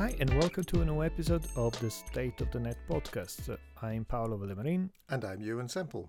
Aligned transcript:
Hi, 0.00 0.16
and 0.18 0.32
welcome 0.40 0.64
to 0.64 0.80
a 0.80 0.84
new 0.86 1.04
episode 1.04 1.44
of 1.56 1.78
the 1.78 1.90
State 1.90 2.40
of 2.40 2.50
the 2.50 2.58
Net 2.58 2.78
podcast. 2.88 3.54
I'm 3.82 4.06
Paolo 4.06 4.38
Valdemarin, 4.38 4.88
And 5.10 5.22
I'm 5.26 5.40
Euan 5.40 5.70
Semple. 5.70 6.08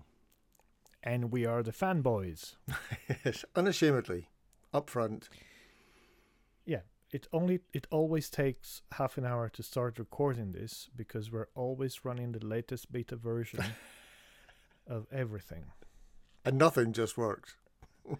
and 1.02 1.30
we 1.30 1.44
are 1.44 1.62
the 1.62 1.72
fanboys. 1.72 2.54
yes, 3.22 3.44
unashamedly, 3.54 4.28
up 4.72 4.88
front. 4.88 5.28
Yeah, 6.64 6.80
it 7.10 7.28
only 7.34 7.60
it 7.74 7.86
always 7.90 8.30
takes 8.30 8.80
half 8.92 9.18
an 9.18 9.26
hour 9.26 9.50
to 9.50 9.62
start 9.62 9.98
recording 9.98 10.52
this 10.52 10.88
because 10.96 11.30
we're 11.30 11.48
always 11.54 12.02
running 12.02 12.32
the 12.32 12.46
latest 12.46 12.90
beta 12.90 13.16
version 13.16 13.62
of 14.86 15.06
everything. 15.12 15.64
And 16.46 16.56
nothing 16.56 16.94
just 16.94 17.18
works. 17.18 17.56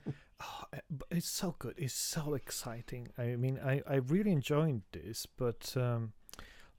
It's 1.17 1.29
so 1.29 1.55
good. 1.59 1.75
It's 1.77 1.95
so 1.95 2.35
exciting. 2.35 3.09
I 3.19 3.37
mean, 3.37 3.59
I, 3.65 3.83
I 3.89 3.97
really 3.97 4.33
enjoyed 4.33 4.83
this, 4.93 5.27
but 5.27 5.75
um, 5.77 6.13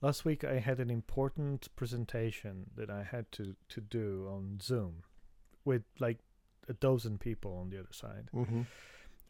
last 0.02 0.26
week 0.26 0.44
I 0.44 0.59
had 0.59 0.80
an 0.80 0.90
important 0.90 1.68
presentation 1.76 2.66
that 2.76 2.90
I 2.90 3.04
had 3.04 3.32
to, 3.34 3.56
to 3.70 3.82
do 3.82 4.30
on 4.32 4.59
Zoom 4.62 5.04
with 5.66 5.84
like 6.00 6.20
a 6.70 6.73
dozen 6.73 7.18
people 7.18 7.58
on 7.58 7.70
the 7.70 7.80
other 7.80 7.92
side. 7.92 8.30
Mm-hmm. 8.34 8.62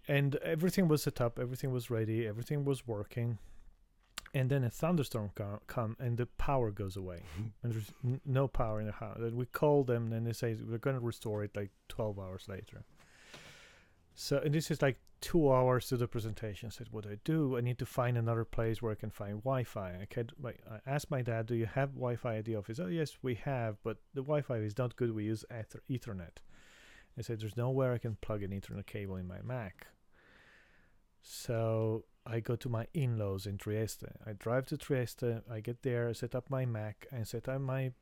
And 0.07 0.35
everything 0.37 0.87
was 0.87 1.03
set 1.03 1.21
up, 1.21 1.39
everything 1.39 1.71
was 1.71 1.89
ready, 1.89 2.27
everything 2.27 2.65
was 2.65 2.85
working. 2.85 3.37
And 4.35 4.49
then 4.49 4.63
a 4.63 4.69
thunderstorm 4.69 5.29
come, 5.35 5.59
come 5.67 5.95
and 5.99 6.17
the 6.17 6.25
power 6.25 6.71
goes 6.71 6.97
away. 6.97 7.21
and 7.63 7.73
there's 7.73 7.91
n- 8.03 8.21
no 8.25 8.47
power 8.47 8.79
in 8.79 8.87
the 8.87 8.93
house. 8.93 9.17
And 9.19 9.35
we 9.35 9.45
call 9.45 9.83
them, 9.83 10.11
and 10.11 10.25
they 10.25 10.33
say 10.33 10.55
we're 10.55 10.79
going 10.79 10.95
to 10.95 11.05
restore 11.05 11.43
it 11.43 11.55
like 11.55 11.69
12 11.89 12.19
hours 12.19 12.45
later. 12.47 12.83
So, 14.15 14.37
and 14.37 14.53
this 14.53 14.69
is 14.69 14.81
like 14.81 14.99
two 15.21 15.51
hours 15.51 15.87
to 15.87 15.97
the 15.97 16.07
presentation. 16.07 16.67
I 16.67 16.69
said, 16.69 16.87
what 16.91 17.05
do 17.05 17.11
I 17.11 17.17
do? 17.23 17.57
I 17.57 17.61
need 17.61 17.79
to 17.79 17.85
find 17.85 18.17
another 18.17 18.45
place 18.45 18.81
where 18.81 18.91
I 18.91 18.95
can 18.95 19.09
find 19.09 19.41
Wi-Fi. 19.43 19.89
I. 19.89 20.07
Like, 20.41 20.61
I 20.69 20.79
asked 20.85 21.09
my 21.09 21.21
dad, 21.21 21.45
"Do 21.45 21.55
you 21.55 21.65
have 21.65 21.93
Wi-Fi 21.93 22.37
at 22.37 22.45
the 22.45 22.55
office?" 22.55 22.79
Oh, 22.79 22.87
yes, 22.87 23.17
we 23.21 23.35
have, 23.35 23.77
but 23.83 23.97
the 24.13 24.21
Wi-Fi 24.21 24.57
is 24.57 24.77
not 24.77 24.95
good. 24.95 25.15
We 25.15 25.25
use 25.25 25.45
ether- 25.49 25.83
Ethernet. 25.89 26.41
I 27.17 27.21
said, 27.21 27.39
"There's 27.39 27.57
nowhere 27.57 27.93
I 27.93 27.99
can 27.99 28.15
plug 28.17 28.43
an 28.43 28.51
Ethernet 28.51 28.85
cable 28.85 29.15
in 29.15 29.27
my 29.27 29.41
Mac." 29.41 29.87
So 31.21 32.05
I 32.25 32.39
go 32.41 32.55
to 32.57 32.69
my 32.69 32.87
in-laws 32.93 33.47
in 33.47 33.57
Trieste. 33.57 34.05
I 34.25 34.33
drive 34.33 34.65
to 34.67 34.77
Trieste. 34.77 35.41
I 35.49 35.61
get 35.61 35.83
there, 35.83 36.09
I 36.09 36.13
set 36.13 36.35
up 36.35 36.49
my 36.49 36.65
Mac, 36.65 37.07
and 37.11 37.27
set 37.27 37.47
up 37.47 37.61
my 37.61 37.93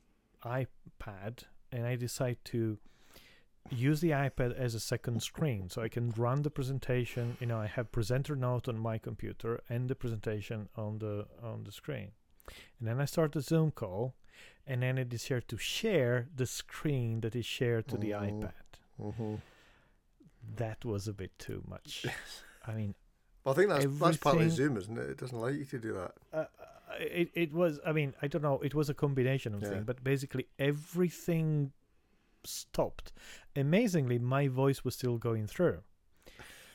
iPad, 0.44 1.44
and 1.70 1.86
I 1.86 1.96
decide 1.96 2.38
to 2.46 2.78
use 3.70 4.00
the 4.00 4.10
iPad 4.10 4.54
as 4.56 4.74
a 4.74 4.80
second 4.80 5.22
screen, 5.22 5.68
so 5.70 5.82
I 5.82 5.88
can 5.88 6.10
run 6.16 6.42
the 6.42 6.50
presentation. 6.50 7.36
You 7.40 7.46
know, 7.46 7.58
I 7.58 7.66
have 7.66 7.92
presenter 7.92 8.36
note 8.36 8.68
on 8.68 8.78
my 8.78 8.98
computer 8.98 9.60
and 9.68 9.88
the 9.88 9.94
presentation 9.94 10.68
on 10.76 10.98
the 10.98 11.26
on 11.42 11.64
the 11.64 11.72
screen, 11.72 12.12
and 12.78 12.88
then 12.88 13.00
I 13.00 13.04
start 13.06 13.32
the 13.32 13.40
Zoom 13.40 13.70
call, 13.70 14.14
and 14.66 14.82
then 14.82 14.98
it 14.98 15.12
is 15.14 15.24
here 15.24 15.40
to 15.40 15.56
share 15.56 16.28
the 16.34 16.46
screen 16.46 17.20
that 17.20 17.34
is 17.36 17.46
shared 17.46 17.88
to 17.88 17.96
the 17.96 18.10
Mhm. 18.10 18.42
iPad. 18.42 18.52
Mm-hmm. 19.00 19.34
That 20.56 20.84
was 20.84 21.06
a 21.08 21.12
bit 21.12 21.38
too 21.38 21.62
much. 21.68 22.04
I 22.66 22.72
mean, 22.74 22.94
Well, 23.44 23.54
I 23.54 23.56
think 23.56 23.68
that's 23.70 23.86
that's 23.98 24.16
partly 24.18 24.44
Everything- 24.44 24.56
Zoom, 24.56 24.76
isn't 24.76 24.98
it? 24.98 25.10
It 25.10 25.18
doesn't 25.18 25.38
like 25.38 25.54
you 25.54 25.64
to 25.64 25.78
do 25.78 25.92
that. 25.94 26.14
uh, 26.32 26.44
it 27.00 27.30
it 27.34 27.52
was. 27.52 27.80
I 27.86 27.92
mean, 27.92 28.14
I 28.22 28.26
don't 28.26 28.42
know. 28.42 28.60
It 28.60 28.74
was 28.74 28.90
a 28.90 28.94
combination 28.94 29.54
of 29.54 29.62
Yeah. 29.62 29.70
things, 29.70 29.84
but 29.84 30.02
basically 30.04 30.46
everything 30.58 31.72
stopped. 32.44 33.12
Amazingly, 33.56 34.18
my 34.18 34.48
voice 34.48 34.84
was 34.84 34.94
still 34.94 35.18
going 35.18 35.46
through. 35.46 35.80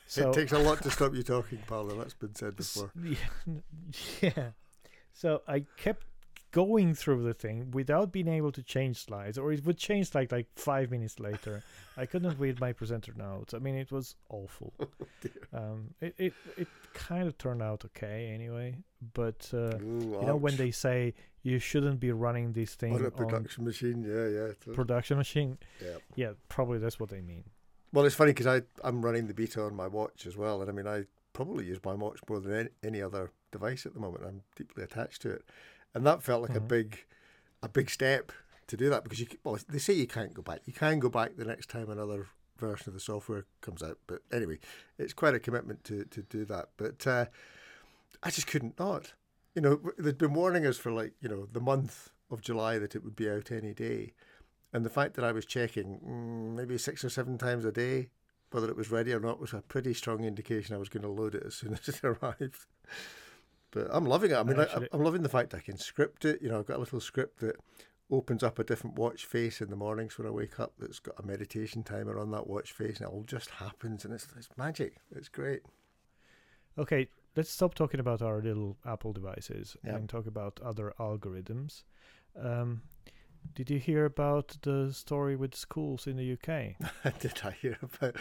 So 0.07 0.29
it 0.29 0.33
takes 0.33 0.51
a 0.53 0.59
lot 0.59 0.81
to 0.83 0.91
stop 0.91 1.13
you 1.15 1.23
talking, 1.23 1.59
Paolo. 1.67 1.97
That's 1.97 2.13
been 2.13 2.35
said 2.35 2.55
before. 2.55 2.91
Yeah, 3.03 3.59
yeah. 4.21 4.49
So 5.13 5.41
I 5.47 5.65
kept 5.77 6.05
going 6.57 6.95
through 6.95 7.21
the 7.21 7.35
thing 7.35 7.69
without 7.69 8.11
being 8.11 8.27
able 8.27 8.51
to 8.51 8.63
change 8.63 8.97
slides, 9.05 9.37
or 9.37 9.53
it 9.53 9.63
would 9.63 9.77
change 9.77 10.15
like 10.15 10.31
like 10.31 10.47
five 10.55 10.89
minutes 10.89 11.19
later. 11.19 11.61
I 11.95 12.07
couldn't 12.07 12.39
read 12.39 12.59
my 12.59 12.73
presenter 12.73 13.13
notes. 13.15 13.53
I 13.53 13.59
mean, 13.59 13.75
it 13.75 13.91
was 13.91 14.15
awful. 14.29 14.73
dear. 15.21 15.31
Um, 15.53 15.93
it 16.01 16.15
it 16.17 16.33
it 16.57 16.67
kind 16.95 17.27
of 17.27 17.37
turned 17.37 17.61
out 17.61 17.85
okay 17.85 18.31
anyway. 18.33 18.75
But 19.13 19.47
uh, 19.53 19.77
Ooh, 19.77 20.17
you 20.19 20.25
know 20.25 20.35
when 20.35 20.55
they 20.57 20.71
say 20.71 21.13
you 21.43 21.59
shouldn't 21.59 21.99
be 21.99 22.11
running 22.11 22.53
this 22.53 22.73
thing 22.73 22.95
on 22.95 23.01
a 23.01 23.05
on 23.05 23.11
production 23.11 23.63
machine, 23.63 24.03
yeah, 24.03 24.27
yeah. 24.37 24.73
production 24.73 25.17
machine, 25.17 25.59
yeah. 25.79 25.97
yeah, 26.15 26.31
probably 26.49 26.79
that's 26.79 26.99
what 26.99 27.09
they 27.09 27.21
mean. 27.21 27.43
Well, 27.93 28.03
it's 28.03 28.15
funny 28.15 28.31
because 28.31 28.47
I 28.47 28.63
I'm 28.83 29.05
running 29.05 29.27
the 29.27 29.35
beta 29.35 29.61
on 29.61 29.75
my 29.75 29.85
watch 29.85 30.25
as 30.25 30.35
well, 30.35 30.61
and 30.61 30.71
I 30.71 30.73
mean 30.73 30.87
I 30.87 31.03
probably 31.33 31.65
use 31.67 31.79
my 31.85 31.93
watch 31.93 32.19
more 32.27 32.39
than 32.39 32.69
any 32.83 32.99
other 32.99 33.29
device 33.51 33.85
at 33.85 33.93
the 33.93 33.99
moment. 33.99 34.23
I'm 34.25 34.41
deeply 34.55 34.83
attached 34.83 35.21
to 35.21 35.29
it, 35.29 35.43
and 35.93 36.05
that 36.05 36.23
felt 36.23 36.41
like 36.41 36.55
a 36.55 36.61
Mhm. 36.61 36.67
big, 36.67 37.05
a 37.63 37.69
big 37.69 37.89
step 37.89 38.31
to 38.67 38.77
do 38.77 38.89
that 38.89 39.03
because 39.03 39.19
you 39.19 39.27
well 39.43 39.57
they 39.69 39.79
say 39.79 39.93
you 39.93 40.07
can't 40.07 40.33
go 40.33 40.41
back. 40.41 40.61
You 40.65 40.73
can 40.73 40.99
go 40.99 41.09
back 41.09 41.35
the 41.37 41.45
next 41.45 41.69
time 41.69 41.89
another 41.89 42.27
version 42.57 42.89
of 42.89 42.93
the 42.93 42.99
software 42.99 43.45
comes 43.61 43.81
out, 43.83 43.99
but 44.07 44.21
anyway, 44.31 44.59
it's 44.97 45.13
quite 45.13 45.33
a 45.35 45.39
commitment 45.39 45.83
to 45.85 46.05
to 46.05 46.21
do 46.23 46.45
that. 46.45 46.69
But 46.77 47.05
uh, 47.07 47.25
I 48.23 48.29
just 48.31 48.47
couldn't 48.47 48.79
not. 48.79 49.13
You 49.55 49.61
know, 49.61 49.81
they'd 49.97 50.17
been 50.17 50.33
warning 50.33 50.65
us 50.65 50.77
for 50.77 50.91
like 50.91 51.13
you 51.21 51.29
know 51.29 51.47
the 51.51 51.61
month 51.61 52.09
of 52.29 52.41
July 52.41 52.77
that 52.79 52.95
it 52.95 53.03
would 53.03 53.15
be 53.15 53.29
out 53.29 53.51
any 53.51 53.73
day. 53.73 54.13
And 54.73 54.85
the 54.85 54.89
fact 54.89 55.13
that 55.15 55.23
I 55.23 55.31
was 55.31 55.45
checking 55.45 55.99
mm, 55.99 56.55
maybe 56.55 56.77
six 56.77 57.03
or 57.03 57.09
seven 57.09 57.37
times 57.37 57.63
a 57.65 57.71
day 57.71 58.09
whether 58.51 58.69
it 58.69 58.77
was 58.77 58.89
ready 58.91 59.11
or 59.13 59.19
not 59.19 59.39
was 59.41 59.53
a 59.53 59.61
pretty 59.61 59.93
strong 59.93 60.23
indication 60.23 60.73
I 60.73 60.77
was 60.79 60.87
going 60.89 61.03
to 61.03 61.09
load 61.09 61.35
it 61.35 61.43
as 61.45 61.53
soon 61.55 61.73
as 61.87 61.87
it 61.89 62.01
arrived. 62.03 62.65
But 63.71 63.87
I'm 63.91 64.05
loving 64.05 64.31
it. 64.31 64.35
I 64.35 64.43
mean, 64.43 64.59
I, 64.59 64.87
I'm 64.93 65.03
loving 65.03 65.23
the 65.23 65.29
fact 65.29 65.53
I 65.53 65.59
can 65.59 65.77
script 65.77 66.23
it. 66.25 66.41
You 66.41 66.49
know, 66.49 66.59
I've 66.59 66.65
got 66.65 66.77
a 66.77 66.79
little 66.79 66.99
script 67.01 67.39
that 67.41 67.57
opens 68.09 68.41
up 68.41 68.57
a 68.59 68.63
different 68.63 68.95
watch 68.97 69.25
face 69.25 69.59
in 69.59 69.69
the 69.69 69.75
mornings 69.75 70.17
when 70.17 70.25
I 70.25 70.31
wake 70.31 70.59
up 70.59 70.73
that's 70.79 70.99
got 70.99 71.19
a 71.21 71.25
meditation 71.27 71.83
timer 71.83 72.17
on 72.17 72.31
that 72.31 72.47
watch 72.47 72.71
face 72.71 72.99
and 73.01 73.09
it 73.09 73.13
all 73.13 73.23
just 73.23 73.49
happens 73.49 74.05
and 74.05 74.13
it's, 74.13 74.27
it's 74.37 74.47
magic. 74.57 74.95
It's 75.13 75.27
great. 75.27 75.61
Okay, 76.77 77.07
let's 77.35 77.49
stop 77.51 77.73
talking 77.73 77.99
about 77.99 78.21
our 78.21 78.41
little 78.41 78.77
Apple 78.85 79.11
devices 79.11 79.75
Yeah. 79.83 79.95
and 79.95 80.07
talk 80.07 80.27
about 80.27 80.59
other 80.63 80.93
algorithms. 80.99 81.83
Um, 82.41 82.83
did 83.55 83.69
you 83.69 83.79
hear 83.79 84.05
about 84.05 84.55
the 84.61 84.93
story 84.93 85.35
with 85.35 85.55
schools 85.55 86.05
in 86.07 86.15
the 86.17 86.33
UK? 86.33 87.19
Did 87.19 87.39
I 87.43 87.51
hear 87.51 87.77
about? 87.81 88.15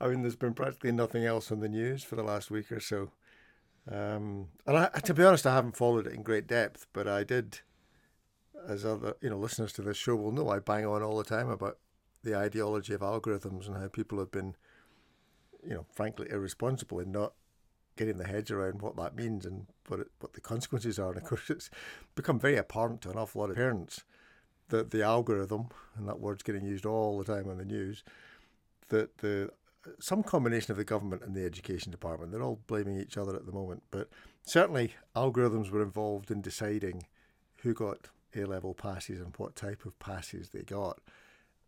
I 0.00 0.08
mean, 0.08 0.22
there's 0.22 0.36
been 0.36 0.54
practically 0.54 0.92
nothing 0.92 1.24
else 1.24 1.50
on 1.52 1.60
the 1.60 1.68
news 1.68 2.02
for 2.04 2.16
the 2.16 2.22
last 2.22 2.50
week 2.50 2.70
or 2.72 2.80
so. 2.80 3.10
Um, 3.90 4.48
and 4.66 4.76
I, 4.76 4.88
to 5.00 5.14
be 5.14 5.24
honest, 5.24 5.46
I 5.46 5.54
haven't 5.54 5.76
followed 5.76 6.06
it 6.06 6.12
in 6.12 6.22
great 6.22 6.46
depth, 6.46 6.86
but 6.92 7.08
I 7.08 7.24
did, 7.24 7.60
as 8.66 8.84
other 8.84 9.14
you 9.22 9.30
know 9.30 9.38
listeners 9.38 9.72
to 9.74 9.82
this 9.82 9.96
show 9.96 10.16
will 10.16 10.32
know, 10.32 10.50
I 10.50 10.58
bang 10.58 10.86
on 10.86 11.02
all 11.02 11.16
the 11.16 11.24
time 11.24 11.48
about 11.48 11.78
the 12.22 12.36
ideology 12.36 12.92
of 12.92 13.00
algorithms 13.00 13.66
and 13.66 13.76
how 13.76 13.88
people 13.88 14.18
have 14.18 14.30
been, 14.30 14.56
you 15.66 15.74
know, 15.74 15.86
frankly 15.92 16.28
irresponsible 16.30 17.00
in 17.00 17.12
not 17.12 17.32
getting 17.96 18.18
the 18.18 18.26
heads 18.26 18.50
around 18.50 18.82
what 18.82 18.96
that 18.96 19.16
means 19.16 19.46
and 19.46 19.66
what 19.88 20.00
it, 20.00 20.08
what 20.20 20.34
the 20.34 20.40
consequences 20.40 20.98
are. 20.98 21.08
And 21.08 21.18
of 21.18 21.24
course, 21.24 21.48
it's 21.48 21.70
become 22.14 22.38
very 22.38 22.56
apparent 22.56 23.00
to 23.02 23.10
an 23.10 23.16
awful 23.16 23.40
lot 23.40 23.50
of 23.50 23.56
parents 23.56 24.04
that 24.68 24.90
the 24.90 25.02
algorithm, 25.02 25.68
and 25.96 26.06
that 26.08 26.20
word's 26.20 26.42
getting 26.42 26.64
used 26.64 26.84
all 26.84 27.18
the 27.18 27.24
time 27.24 27.48
on 27.48 27.58
the 27.58 27.64
news, 27.64 28.04
that 28.88 29.18
the 29.18 29.50
some 30.00 30.22
combination 30.22 30.72
of 30.72 30.78
the 30.78 30.84
government 30.84 31.22
and 31.22 31.34
the 31.34 31.44
education 31.44 31.90
department, 31.90 32.32
they're 32.32 32.42
all 32.42 32.60
blaming 32.66 32.98
each 32.98 33.16
other 33.16 33.34
at 33.34 33.46
the 33.46 33.52
moment, 33.52 33.82
but 33.90 34.08
certainly 34.42 34.94
algorithms 35.14 35.70
were 35.70 35.82
involved 35.82 36.30
in 36.30 36.40
deciding 36.40 37.06
who 37.62 37.74
got 37.74 38.08
A 38.34 38.44
level 38.44 38.74
passes 38.74 39.20
and 39.20 39.34
what 39.36 39.56
type 39.56 39.84
of 39.84 39.98
passes 39.98 40.50
they 40.50 40.62
got. 40.62 41.00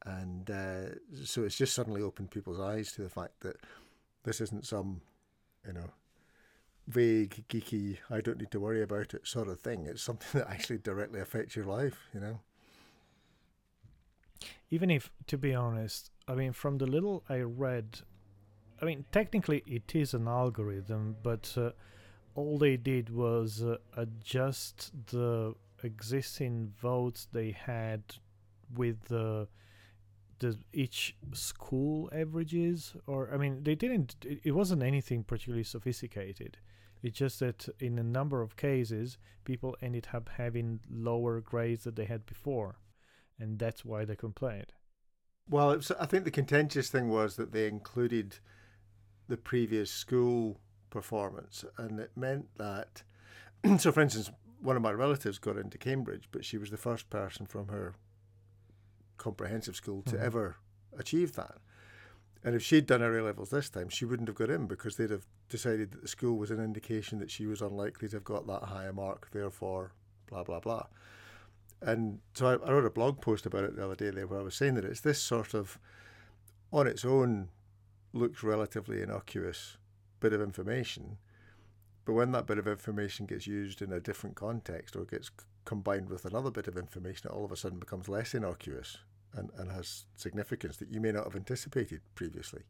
And 0.06 0.50
uh, 0.50 0.94
so 1.24 1.44
it's 1.44 1.56
just 1.56 1.74
suddenly 1.74 2.02
opened 2.02 2.30
people's 2.30 2.60
eyes 2.60 2.92
to 2.92 3.02
the 3.02 3.10
fact 3.10 3.40
that 3.40 3.56
this 4.24 4.40
isn't 4.40 4.66
some, 4.66 5.02
you 5.66 5.72
know, 5.72 5.90
vague, 6.86 7.44
geeky, 7.48 7.98
I 8.10 8.20
don't 8.20 8.38
need 8.38 8.50
to 8.50 8.60
worry 8.60 8.82
about 8.82 9.14
it 9.14 9.26
sort 9.26 9.48
of 9.48 9.60
thing. 9.60 9.86
It's 9.86 10.02
something 10.02 10.28
that 10.40 10.50
actually 10.50 10.78
directly 10.78 11.20
affects 11.20 11.56
your 11.56 11.66
life, 11.66 12.08
you 12.14 12.20
know. 12.20 12.40
Even 14.70 14.90
if, 14.90 15.10
to 15.26 15.36
be 15.36 15.54
honest, 15.54 16.10
I 16.28 16.34
mean, 16.34 16.52
from 16.52 16.78
the 16.78 16.86
little 16.86 17.24
I 17.28 17.40
read, 17.40 18.00
I 18.80 18.84
mean, 18.84 19.04
technically 19.12 19.62
it 19.66 19.94
is 19.94 20.14
an 20.14 20.26
algorithm, 20.26 21.16
but 21.22 21.52
uh, 21.56 21.70
all 22.34 22.58
they 22.58 22.76
did 22.76 23.10
was 23.10 23.62
uh, 23.62 23.76
adjust 23.96 24.92
the 25.06 25.54
existing 25.82 26.72
votes 26.80 27.28
they 27.32 27.50
had 27.52 28.02
with 28.74 29.04
the 29.04 29.48
the 30.38 30.56
each 30.72 31.16
school 31.32 32.08
averages 32.12 32.94
or 33.06 33.32
i 33.32 33.36
mean 33.36 33.62
they 33.62 33.74
didn't 33.74 34.16
it, 34.24 34.40
it 34.42 34.52
wasn't 34.52 34.82
anything 34.82 35.22
particularly 35.22 35.64
sophisticated. 35.64 36.58
It's 37.02 37.16
just 37.16 37.40
that 37.40 37.66
in 37.78 37.98
a 37.98 38.02
number 38.02 38.42
of 38.42 38.56
cases 38.56 39.16
people 39.44 39.76
ended 39.80 40.08
up 40.12 40.28
having 40.36 40.80
lower 40.90 41.40
grades 41.40 41.84
than 41.84 41.94
they 41.94 42.04
had 42.04 42.26
before 42.26 42.76
and 43.38 43.58
that's 43.58 43.84
why 43.84 44.04
they 44.04 44.16
complained. 44.16 44.72
Well, 45.48 45.76
was, 45.76 45.90
I 45.98 46.06
think 46.06 46.24
the 46.24 46.30
contentious 46.30 46.90
thing 46.90 47.08
was 47.08 47.36
that 47.36 47.52
they 47.52 47.66
included 47.66 48.38
the 49.30 49.36
previous 49.36 49.90
school 49.90 50.60
performance, 50.90 51.64
and 51.78 51.98
it 52.00 52.10
meant 52.16 52.48
that 52.58 53.02
so, 53.78 53.92
for 53.92 54.00
instance, 54.00 54.30
one 54.60 54.76
of 54.76 54.82
my 54.82 54.92
relatives 54.92 55.38
got 55.38 55.56
into 55.56 55.78
Cambridge, 55.78 56.28
but 56.32 56.44
she 56.44 56.58
was 56.58 56.70
the 56.70 56.76
first 56.76 57.08
person 57.10 57.46
from 57.46 57.68
her 57.68 57.94
comprehensive 59.16 59.76
school 59.76 60.02
to 60.02 60.16
Mhm. 60.16 60.20
ever 60.20 60.56
achieve 60.98 61.32
that. 61.34 61.58
And 62.42 62.54
if 62.54 62.62
she'd 62.62 62.86
done 62.86 63.00
her 63.02 63.18
A 63.18 63.22
levels 63.22 63.50
this 63.50 63.68
time, 63.68 63.88
she 63.90 64.04
wouldn't 64.06 64.28
have 64.28 64.36
got 64.36 64.48
in 64.50 64.66
because 64.66 64.96
they'd 64.96 65.10
have 65.10 65.26
decided 65.50 65.92
that 65.92 66.02
the 66.02 66.08
school 66.08 66.38
was 66.38 66.50
an 66.50 66.58
indication 66.62 67.18
that 67.18 67.30
she 67.30 67.46
was 67.46 67.60
unlikely 67.60 68.08
to 68.08 68.16
have 68.16 68.24
got 68.24 68.46
that 68.46 68.64
high 68.64 68.86
a 68.86 68.92
mark, 68.92 69.30
therefore, 69.30 69.92
blah, 70.26 70.42
blah, 70.42 70.60
blah. 70.60 70.86
And 71.82 72.20
so 72.34 72.46
I, 72.46 72.52
I 72.66 72.72
wrote 72.72 72.86
a 72.86 72.90
blog 72.90 73.20
post 73.20 73.44
about 73.46 73.64
it 73.64 73.76
the 73.76 73.84
other 73.84 73.94
day 73.94 74.10
there 74.10 74.26
where 74.26 74.40
I 74.40 74.42
was 74.42 74.54
saying 74.54 74.74
that 74.74 74.84
it's 74.84 75.00
this 75.00 75.20
sort 75.22 75.52
of, 75.54 75.78
on 76.72 76.86
its 76.86 77.04
own, 77.04 77.50
looks 78.12 78.42
relatively 78.42 79.02
innocuous 79.02 79.76
bit 80.20 80.32
of 80.32 80.40
information. 80.40 81.18
But 82.04 82.14
when 82.14 82.32
that 82.32 82.46
bit 82.46 82.58
of 82.58 82.66
information 82.66 83.26
gets 83.26 83.46
used 83.46 83.82
in 83.82 83.92
a 83.92 84.00
different 84.00 84.36
context 84.36 84.96
or 84.96 85.04
gets 85.04 85.30
combined 85.64 86.08
with 86.08 86.24
another 86.24 86.50
bit 86.50 86.66
of 86.66 86.76
information, 86.76 87.30
it 87.30 87.34
all 87.34 87.44
of 87.44 87.52
a 87.52 87.56
sudden 87.56 87.78
becomes 87.78 88.08
less 88.08 88.34
innocuous 88.34 88.98
and, 89.34 89.50
and 89.56 89.70
has 89.70 90.06
significance 90.16 90.76
that 90.78 90.90
you 90.90 91.00
may 91.00 91.12
not 91.12 91.24
have 91.24 91.36
anticipated 91.36 92.00
previously. 92.14 92.62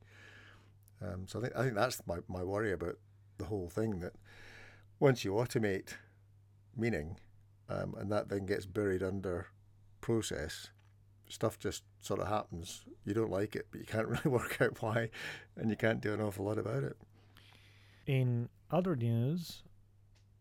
Um, 1.03 1.27
so 1.27 1.39
I 1.39 1.43
think 1.43 1.57
I 1.57 1.63
think 1.63 1.75
that's 1.75 2.03
my, 2.07 2.19
my 2.29 2.43
worry 2.43 2.73
about 2.73 2.97
the 3.39 3.47
whole 3.47 3.71
thing 3.71 4.01
that 4.01 4.13
once 4.99 5.25
you 5.25 5.33
automate 5.33 5.95
meaning 6.77 7.17
um, 7.69 7.95
and 7.99 8.13
that 8.13 8.29
then 8.29 8.45
gets 8.47 8.67
buried 8.67 9.03
under 9.03 9.47
process, 10.01 10.71
stuff 11.31 11.59
just 11.59 11.83
sort 12.01 12.21
of 12.21 12.29
happens. 12.29 12.85
You 13.05 13.15
don't 13.15 13.31
like 13.31 13.57
it, 13.57 13.67
but 13.71 13.81
you 13.81 13.87
can't 13.87 14.09
really 14.15 14.23
work 14.27 14.61
out 14.61 14.81
why, 14.83 15.11
and 15.57 15.71
you 15.71 15.77
can't 15.77 16.01
do 16.01 16.13
an 16.13 16.21
awful 16.21 16.45
lot 16.45 16.59
about 16.59 16.83
it. 16.83 16.97
In 18.07 18.49
other 18.71 18.97
news, 18.97 19.63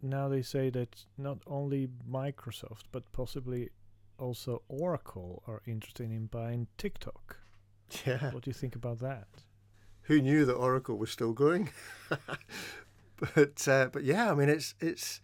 now 0.02 0.28
they 0.30 0.42
say 0.42 0.70
that 0.70 1.06
not 1.18 1.40
only 1.48 1.90
Microsoft 2.10 2.84
but 2.92 3.12
possibly 3.12 3.70
also 4.18 4.62
Oracle 4.68 5.44
are 5.48 5.62
interested 5.66 6.12
in 6.12 6.26
buying 6.28 6.68
TikTok. 6.78 7.38
Yeah. 8.06 8.32
What 8.32 8.44
do 8.44 8.50
you 8.50 8.54
think 8.54 8.76
about 8.76 9.00
that? 9.00 9.28
Who 10.04 10.22
knew 10.22 10.46
that 10.46 10.54
Oracle 10.54 10.98
was 10.98 11.12
still 11.12 11.34
going? 11.34 11.70
but 13.36 13.68
uh, 13.68 13.90
but 13.92 14.04
yeah, 14.04 14.32
I 14.32 14.36
mean 14.36 14.50
it's 14.50 14.76
it's 14.80 15.22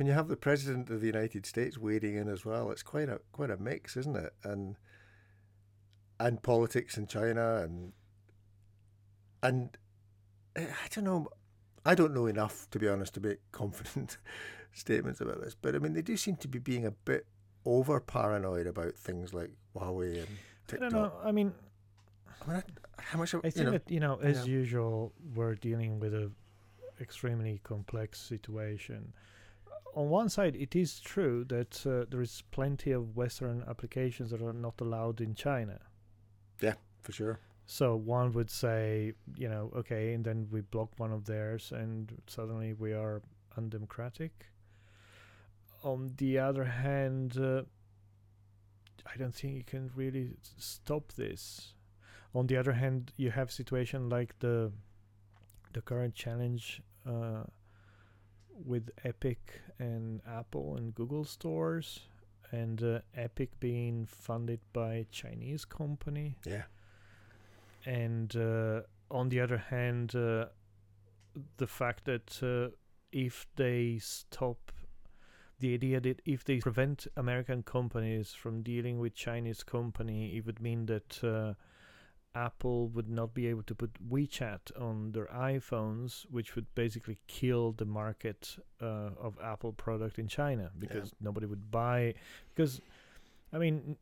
when 0.00 0.06
you 0.06 0.14
have 0.14 0.28
the 0.28 0.36
president 0.36 0.88
of 0.88 1.02
the 1.02 1.06
United 1.06 1.44
States 1.44 1.76
wading 1.76 2.16
in 2.16 2.26
as 2.26 2.42
well, 2.42 2.70
it's 2.70 2.82
quite 2.82 3.10
a 3.10 3.20
quite 3.32 3.50
a 3.50 3.58
mix, 3.58 3.98
isn't 3.98 4.16
it? 4.16 4.32
And 4.42 4.78
and 6.18 6.42
politics 6.42 6.96
in 6.96 7.06
China 7.06 7.56
and 7.56 7.92
and 9.42 9.76
eh, 10.56 10.64
I 10.64 10.88
don't 10.88 11.04
know. 11.04 11.28
I 11.84 11.94
don't 11.94 12.14
know 12.14 12.24
enough 12.24 12.66
to 12.70 12.78
be 12.78 12.88
honest 12.88 13.12
to 13.14 13.20
make 13.20 13.40
confident 13.52 14.16
statements 14.72 15.20
about 15.20 15.42
this, 15.42 15.54
but 15.54 15.74
I 15.74 15.78
mean 15.78 15.92
they 15.92 16.00
do 16.00 16.16
seem 16.16 16.36
to 16.36 16.48
be 16.48 16.58
being 16.58 16.86
a 16.86 16.92
bit 16.92 17.26
over 17.66 18.00
paranoid 18.00 18.66
about 18.66 18.94
things 18.94 19.34
like 19.34 19.50
Huawei 19.76 20.14
and 20.14 20.28
I 20.30 20.66
TikTok. 20.66 20.90
don't 20.90 20.92
know. 20.92 21.12
I 21.22 21.30
mean, 21.30 21.52
I 22.40 22.50
mean, 22.50 22.62
I, 22.96 23.02
how 23.02 23.18
much? 23.18 23.34
I 23.34 23.40
you 23.44 23.50
think 23.50 23.66
know, 23.66 23.72
that 23.72 23.90
you 23.90 24.00
know, 24.00 24.18
as 24.22 24.48
usual, 24.48 25.12
we're 25.34 25.56
dealing 25.56 26.00
with 26.00 26.14
a 26.14 26.32
extremely 27.02 27.60
complex 27.64 28.18
situation. 28.18 29.12
On 29.94 30.08
one 30.08 30.28
side, 30.28 30.56
it 30.56 30.76
is 30.76 31.00
true 31.00 31.44
that 31.44 31.84
uh, 31.86 32.06
there 32.10 32.20
is 32.20 32.42
plenty 32.50 32.92
of 32.92 33.16
Western 33.16 33.64
applications 33.68 34.30
that 34.30 34.42
are 34.42 34.52
not 34.52 34.80
allowed 34.80 35.20
in 35.20 35.34
China. 35.34 35.80
Yeah, 36.60 36.74
for 37.02 37.12
sure. 37.12 37.40
So 37.66 37.96
one 37.96 38.32
would 38.32 38.50
say, 38.50 39.12
you 39.36 39.48
know, 39.48 39.72
okay, 39.76 40.12
and 40.12 40.24
then 40.24 40.48
we 40.50 40.60
block 40.60 40.90
one 40.96 41.12
of 41.12 41.24
theirs, 41.24 41.72
and 41.72 42.12
suddenly 42.26 42.72
we 42.72 42.92
are 42.92 43.22
undemocratic. 43.56 44.46
On 45.82 46.12
the 46.16 46.38
other 46.38 46.64
hand, 46.64 47.38
uh, 47.38 47.62
I 49.06 49.16
don't 49.16 49.34
think 49.34 49.54
you 49.56 49.64
can 49.64 49.90
really 49.94 50.30
stop 50.58 51.12
this. 51.12 51.74
On 52.34 52.46
the 52.46 52.56
other 52.56 52.72
hand, 52.72 53.12
you 53.16 53.30
have 53.30 53.50
situation 53.50 54.08
like 54.08 54.38
the 54.40 54.72
the 55.72 55.80
current 55.80 56.14
challenge 56.14 56.82
uh, 57.06 57.44
with 58.64 58.90
Epic 59.04 59.60
and 59.78 60.20
Apple 60.26 60.76
and 60.76 60.94
Google 60.94 61.24
stores, 61.24 62.00
and 62.52 62.82
uh, 62.82 63.00
Epic 63.14 63.50
being 63.60 64.06
funded 64.06 64.60
by 64.72 64.94
a 64.94 65.04
Chinese 65.04 65.64
company 65.64 66.36
Yeah. 66.44 66.64
and 67.86 68.34
uh, 68.36 68.82
on 69.10 69.28
the 69.28 69.40
other 69.40 69.58
hand, 69.58 70.14
uh, 70.14 70.46
the 71.56 71.66
fact 71.66 72.04
that 72.04 72.42
uh, 72.42 72.74
if 73.12 73.46
they 73.56 73.98
stop 74.00 74.72
the 75.58 75.74
idea 75.74 76.00
that 76.00 76.20
if 76.24 76.44
they 76.44 76.58
prevent 76.58 77.06
American 77.16 77.62
companies 77.62 78.32
from 78.32 78.62
dealing 78.62 78.98
with 78.98 79.14
Chinese 79.14 79.62
company, 79.62 80.36
it 80.36 80.46
would 80.46 80.60
mean 80.60 80.86
that 80.86 81.22
uh, 81.22 81.54
Apple 82.34 82.88
would 82.88 83.08
not 83.08 83.34
be 83.34 83.46
able 83.48 83.62
to 83.64 83.74
put 83.74 83.90
WeChat 84.08 84.80
on 84.80 85.12
their 85.12 85.26
iPhones, 85.26 86.26
which 86.30 86.54
would 86.54 86.72
basically 86.74 87.18
kill 87.26 87.72
the 87.72 87.84
market 87.84 88.56
uh, 88.80 89.10
of 89.20 89.36
Apple 89.42 89.72
product 89.72 90.18
in 90.18 90.28
China 90.28 90.70
because 90.78 91.12
nobody 91.20 91.46
would 91.46 91.70
buy. 91.70 92.14
Because, 92.54 92.80
I 93.52 93.58
mean, 93.58 93.96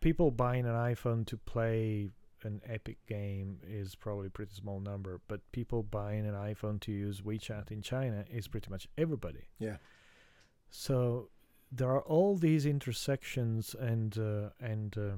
people 0.00 0.30
buying 0.30 0.66
an 0.66 0.74
iPhone 0.74 1.26
to 1.26 1.36
play 1.36 2.10
an 2.42 2.60
Epic 2.66 2.98
game 3.06 3.58
is 3.66 3.94
probably 3.94 4.28
a 4.28 4.30
pretty 4.30 4.54
small 4.54 4.80
number, 4.80 5.20
but 5.28 5.40
people 5.52 5.82
buying 5.82 6.26
an 6.26 6.34
iPhone 6.34 6.80
to 6.80 6.92
use 6.92 7.20
WeChat 7.20 7.70
in 7.70 7.82
China 7.82 8.24
is 8.30 8.48
pretty 8.48 8.70
much 8.70 8.88
everybody. 8.96 9.48
Yeah. 9.58 9.76
So 10.70 11.30
there 11.70 11.88
are 11.88 12.02
all 12.02 12.36
these 12.36 12.66
intersections, 12.66 13.74
and 13.78 14.16
uh, 14.18 14.50
and 14.60 14.96
uh, 14.96 15.10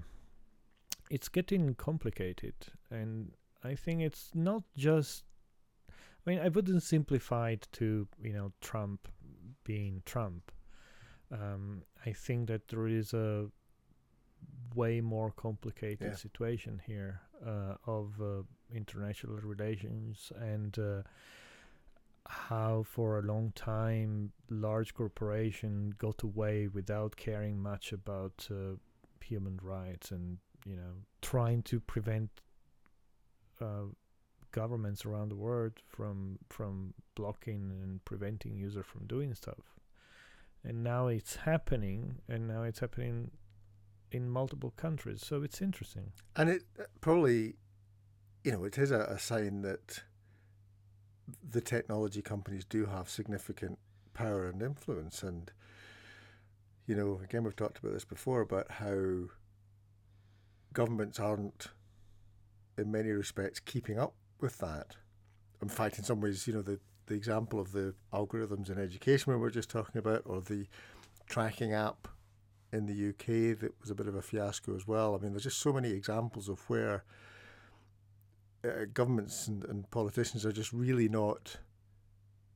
it's 1.11 1.29
getting 1.29 1.75
complicated. 1.75 2.55
And 2.91 3.33
I 3.63 3.75
think 3.75 4.01
it's 4.01 4.31
not 4.35 4.63
just. 4.77 5.25
I 5.91 6.31
mean, 6.31 6.39
I 6.39 6.49
wouldn't 6.49 6.83
simplify 6.83 7.51
it 7.51 7.69
to 7.73 8.07
you 8.23 8.33
know 8.33 8.53
Trump 8.61 9.09
being 9.65 10.03
Trump. 10.07 10.53
Um, 11.33 11.83
I 12.07 12.13
think 12.13 12.49
that 12.49 12.69
there 12.69 12.89
is 12.89 13.13
a 13.15 13.49
way 14.75 15.01
more 15.01 15.31
complicated 15.33 16.09
Yeah. 16.11 16.17
situation 16.17 16.81
here 16.87 17.21
uh, 17.45 17.75
of 17.87 18.21
uh, 18.21 18.43
international 18.75 19.37
relations 19.43 20.33
and 20.37 20.79
uh, 20.79 21.03
how 22.29 22.83
for 22.85 23.19
a 23.19 23.23
long 23.23 23.53
time 23.53 24.33
large 24.49 24.95
corporation 24.95 25.95
got 25.99 26.23
away 26.23 26.69
without 26.69 27.17
caring 27.17 27.61
much 27.61 27.93
about 27.93 28.49
uh, 28.51 28.77
human 29.25 29.59
rights 29.63 30.11
and 30.13 30.39
you 30.67 30.77
know 30.77 30.95
trying 31.23 31.63
to 31.63 31.81
prevent 31.81 32.31
uh, 33.61 33.85
governments 34.53 35.05
around 35.05 35.29
the 35.29 35.37
world 35.37 35.73
from 35.89 36.39
from 36.49 36.95
blocking 37.15 37.71
and 37.83 38.05
preventing 38.05 38.57
user 38.57 38.83
from 38.83 39.07
doing 39.07 39.35
stuff 39.35 39.77
and 40.65 40.83
now 40.83 41.07
it's 41.07 41.37
happening 41.37 42.17
and 42.29 42.47
now 42.49 42.63
it's 42.63 42.81
happening 42.81 43.31
in 44.13 44.29
multiple 44.29 44.73
countries 44.77 45.23
so 45.25 45.43
it's 45.43 45.63
interesting 45.63 46.13
And 46.37 46.49
it 46.51 46.65
uh, 46.79 46.85
probably, 47.01 47.55
you 48.45 48.53
know, 48.53 48.65
it 48.65 48.77
is 48.77 48.91
a, 48.91 49.01
a 49.01 49.19
sign 49.19 49.63
that 49.63 50.03
the 51.49 51.61
technology 51.61 52.23
companies 52.23 52.65
do 52.65 52.87
have 52.87 53.09
significant 53.09 53.79
power 54.15 54.49
and 54.49 54.63
influence. 54.63 55.23
And, 55.23 55.51
you 56.87 56.95
know, 56.97 57.21
again, 57.23 57.45
we've 57.45 57.57
talked 57.57 57.79
about 57.79 57.93
this 57.93 58.05
before 58.05 58.41
about 58.41 58.71
how 58.73 59.29
governments 60.73 61.19
aren't, 61.19 61.69
in 62.79 62.91
many 62.91 63.11
respects, 63.11 63.61
keeping 63.61 63.99
up 63.99 64.15
with 64.41 64.59
that. 64.59 64.97
In 65.63 65.69
fact, 65.69 65.99
in 65.99 66.05
some 66.05 66.21
ways, 66.21 66.47
you 66.47 66.55
know, 66.55 66.63
the, 66.63 66.81
the 67.07 67.15
example 67.15 67.61
of 67.61 67.73
the 67.73 67.95
algorithms 68.13 68.71
in 68.71 68.79
education 68.79 69.33
we 69.33 69.39
were 69.39 69.51
just 69.51 69.71
talking 69.71 69.99
about, 69.99 70.23
or 70.25 70.41
the 70.41 70.67
tracking 71.29 71.73
app 71.73 72.09
in 72.73 72.87
the 72.87 73.09
UK 73.11 73.59
that 73.59 73.75
was 73.81 73.91
a 73.91 73.95
bit 73.95 74.07
of 74.07 74.15
a 74.15 74.23
fiasco 74.23 74.75
as 74.77 74.87
well. 74.87 75.15
I 75.15 75.19
mean, 75.19 75.33
there's 75.33 75.45
just 75.45 75.61
so 75.61 75.73
many 75.73 75.91
examples 75.91 76.49
of 76.49 76.61
where 76.69 77.05
uh, 78.65 78.87
governments 78.93 79.49
and, 79.49 79.65
and 79.65 79.91
politicians 79.91 80.47
are 80.47 80.53
just 80.53 80.73
really 80.73 81.09
not 81.09 81.57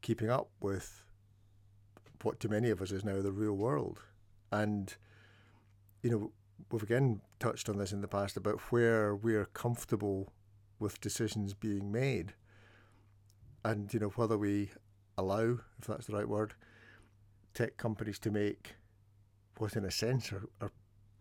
keeping 0.03 0.31
up 0.31 0.49
with 0.61 1.05
what 2.23 2.41
to 2.41 2.49
many 2.49 2.71
of 2.71 2.81
us 2.81 2.93
is 2.93 3.05
now 3.05 3.21
the 3.21 3.33
real 3.33 3.55
world. 3.55 4.01
And, 4.53 4.95
you 6.03 6.11
know, 6.11 6.33
we've 6.71 6.83
again 6.83 7.21
touched 7.39 7.69
on 7.69 7.79
this 7.79 7.93
in 7.93 8.01
the 8.01 8.09
past 8.09 8.37
about 8.37 8.61
where 8.73 9.15
we're 9.15 9.47
comfortable 9.47 10.33
with 10.79 11.01
decisions 11.01 11.55
being 11.55 11.93
made. 11.93 12.35
And, 13.65 13.93
you 13.95 14.01
know, 14.01 14.09
whether 14.11 14.37
we 14.37 14.71
allow, 15.17 15.59
if 15.79 15.87
that's 15.87 16.07
the 16.07 16.15
right 16.15 16.29
word, 16.29 16.55
tech 17.55 17.77
companies 17.77 18.19
to 18.21 18.31
make 18.31 18.75
what 19.59 19.77
in 19.77 19.85
a 19.85 19.91
sense 19.91 20.33
are, 20.33 20.49
are 20.61 20.73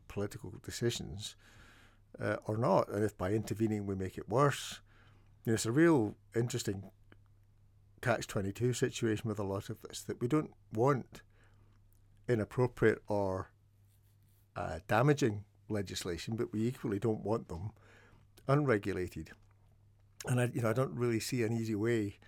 political 0.07 0.53
decisions 0.63 1.35
uh, 2.19 2.37
or 2.45 2.57
not, 2.57 2.89
and 2.89 3.03
if 3.03 3.17
by 3.17 3.31
intervening 3.31 3.85
we 3.85 3.95
make 3.95 4.17
it 4.17 4.27
worse. 4.27 4.81
You 5.45 5.51
know, 5.51 5.53
it's 5.55 5.65
a 5.65 5.71
real 5.71 6.15
interesting 6.35 6.91
catch 8.01 8.27
twenty 8.27 8.51
two 8.51 8.73
situation 8.73 9.29
with 9.29 9.39
a 9.39 9.43
lot 9.43 9.69
of 9.69 9.81
this 9.81 10.01
that 10.03 10.19
we 10.19 10.27
don't 10.27 10.51
want 10.73 11.21
inappropriate 12.27 13.01
or 13.07 13.51
uh, 14.55 14.79
damaging 14.87 15.43
legislation, 15.69 16.35
but 16.35 16.51
we 16.51 16.67
equally 16.67 16.99
don't 16.99 17.23
want 17.23 17.47
them 17.47 17.71
unregulated. 18.47 19.31
And 20.27 20.39
I, 20.39 20.49
you 20.53 20.61
know, 20.61 20.69
I 20.69 20.73
don't 20.73 20.95
really 20.95 21.19
see 21.19 21.43
an 21.43 21.53
easy 21.53 21.75
way 21.75 22.19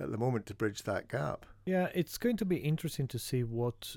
at 0.00 0.10
the 0.10 0.18
moment 0.18 0.46
to 0.46 0.54
bridge 0.54 0.82
that 0.84 1.08
gap. 1.08 1.46
Yeah, 1.64 1.88
it's 1.94 2.18
going 2.18 2.36
to 2.38 2.44
be 2.44 2.56
interesting 2.56 3.08
to 3.08 3.18
see 3.18 3.42
what 3.44 3.96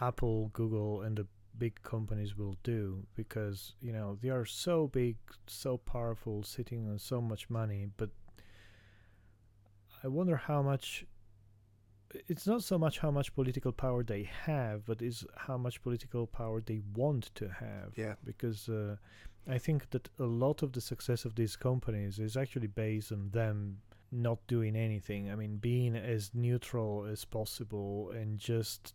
Apple, 0.00 0.50
Google, 0.52 1.02
and 1.02 1.16
the 1.16 1.26
big 1.58 1.82
companies 1.82 2.36
will 2.36 2.54
do 2.62 3.04
because 3.16 3.74
you 3.80 3.92
know 3.92 4.16
they 4.22 4.28
are 4.28 4.44
so 4.44 4.86
big, 4.86 5.16
so 5.46 5.76
powerful, 5.76 6.42
sitting 6.42 6.88
on 6.88 6.98
so 6.98 7.20
much 7.20 7.50
money. 7.50 7.88
But 7.96 8.10
I 10.02 10.08
wonder 10.08 10.36
how 10.36 10.62
much. 10.62 11.04
It's 12.28 12.46
not 12.46 12.62
so 12.62 12.78
much 12.78 12.98
how 12.98 13.10
much 13.10 13.34
political 13.34 13.72
power 13.72 14.02
they 14.02 14.22
have, 14.22 14.84
but 14.86 15.02
is 15.02 15.26
how 15.36 15.58
much 15.58 15.82
political 15.82 16.26
power 16.26 16.60
they 16.60 16.80
want 16.94 17.30
to 17.34 17.48
have. 17.48 17.92
Yeah. 17.96 18.14
Because 18.24 18.68
uh, 18.68 18.96
I 19.46 19.58
think 19.58 19.90
that 19.90 20.08
a 20.18 20.24
lot 20.24 20.62
of 20.62 20.72
the 20.72 20.80
success 20.80 21.24
of 21.24 21.34
these 21.34 21.56
companies 21.56 22.18
is 22.18 22.36
actually 22.36 22.68
based 22.68 23.12
on 23.12 23.30
them 23.30 23.78
not 24.10 24.38
doing 24.46 24.74
anything. 24.74 25.30
I 25.30 25.34
mean, 25.34 25.56
being 25.56 25.96
as 25.96 26.30
neutral 26.34 27.04
as 27.04 27.24
possible 27.24 28.10
and 28.14 28.38
just 28.38 28.94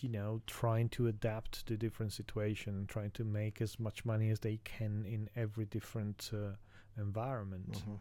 you 0.00 0.08
know 0.08 0.40
trying 0.46 0.88
to 0.90 1.08
adapt 1.08 1.66
to 1.66 1.76
different 1.76 2.12
situation, 2.12 2.86
trying 2.86 3.10
to 3.12 3.24
make 3.24 3.60
as 3.60 3.78
much 3.80 4.04
money 4.04 4.30
as 4.30 4.40
they 4.40 4.58
can 4.64 5.04
in 5.04 5.28
every 5.36 5.64
different 5.66 6.30
uh, 6.32 6.54
environment. 6.96 7.72
Mhm. 7.72 7.98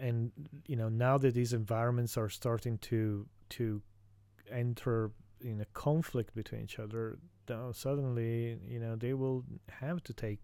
And 0.00 0.32
you 0.66 0.76
know 0.76 0.88
now 0.88 1.18
that 1.18 1.34
these 1.34 1.52
environments 1.52 2.16
are 2.16 2.28
starting 2.28 2.78
to 2.78 3.26
to 3.50 3.82
enter 4.50 5.10
in 5.40 5.60
a 5.60 5.66
conflict 5.66 6.34
between 6.34 6.62
each 6.62 6.78
other, 6.78 7.18
now 7.48 7.72
suddenly 7.72 8.58
you 8.66 8.78
know 8.78 8.96
they 8.96 9.14
will 9.14 9.44
have 9.80 10.02
to 10.04 10.12
take 10.12 10.40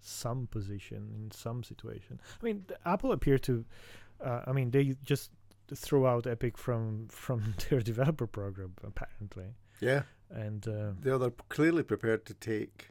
some 0.00 0.46
position 0.46 1.10
in 1.14 1.30
some 1.30 1.62
situation. 1.62 2.20
I 2.40 2.44
mean, 2.44 2.64
Apple 2.86 3.12
appear 3.12 3.38
to 3.38 3.64
uh, 4.24 4.42
I 4.46 4.52
mean, 4.52 4.70
they 4.70 4.96
just 5.04 5.30
threw 5.74 6.06
out 6.06 6.26
Epic 6.26 6.56
from 6.56 7.08
from 7.08 7.54
their 7.68 7.80
developer 7.80 8.26
program 8.26 8.72
apparently, 8.84 9.54
Yeah, 9.80 10.02
and 10.30 10.66
uh, 10.66 10.92
they're, 11.00 11.18
they're 11.18 11.32
clearly 11.48 11.82
prepared 11.82 12.26
to 12.26 12.34
take. 12.34 12.88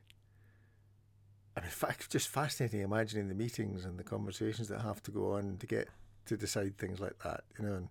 I 1.58 1.62
mean, 1.62 1.70
fa- 1.72 1.96
it's 1.98 2.08
just 2.08 2.28
fascinating 2.28 2.82
imagining 2.82 3.30
the 3.30 3.36
meetings 3.36 3.84
and 3.84 3.98
the 3.98 4.04
conversations 4.04 4.68
that 4.68 4.82
have 4.82 5.02
to 5.04 5.12
go 5.12 5.34
on 5.34 5.58
to 5.58 5.66
get 5.66 5.90
to 6.28 6.38
decide 6.38 6.78
things 6.78 7.00
like 7.00 7.18
that, 7.24 7.46
you 7.58 7.66
know, 7.66 7.74
and 7.74 7.90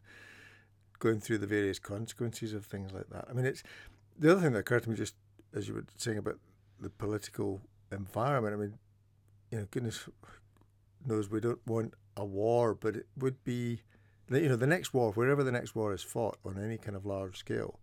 going 1.01 1.21
through 1.21 1.39
the 1.39 1.47
various 1.49 1.81
consequences 1.81 2.53
of 2.53 2.65
things 2.65 2.93
like 2.93 3.11
that. 3.11 3.27
I 3.29 3.33
mean, 3.33 3.45
it's 3.45 3.65
the 4.17 4.31
other 4.31 4.41
thing 4.41 4.53
that 4.53 4.61
occurred 4.61 4.85
to 4.85 4.91
me 4.91 4.97
just 4.97 5.17
as 5.53 5.67
you 5.67 5.75
were 5.75 5.85
saying 5.97 6.19
about 6.19 6.39
the 6.81 6.91
political 6.91 7.61
environment. 7.91 8.55
I 8.55 8.57
mean, 8.57 8.79
you 9.51 9.59
know, 9.59 9.67
goodness 9.71 10.09
knows 11.05 11.29
we 11.29 11.41
don't 11.41 11.67
want 11.67 11.95
a 12.17 12.25
war, 12.25 12.73
but 12.73 12.95
it 12.95 13.07
would 13.19 13.43
be, 13.43 13.81
you 14.31 14.49
know, 14.49 14.57
the 14.57 14.67
next 14.67 14.95
war, 14.95 15.11
wherever 15.13 15.43
the 15.43 15.53
next 15.53 15.75
war 15.75 15.93
is 15.93 16.03
fought 16.03 16.39
on 16.45 16.57
any 16.57 16.79
kind 16.79 16.97
of 16.97 17.05
large 17.05 17.37
scale, 17.37 17.81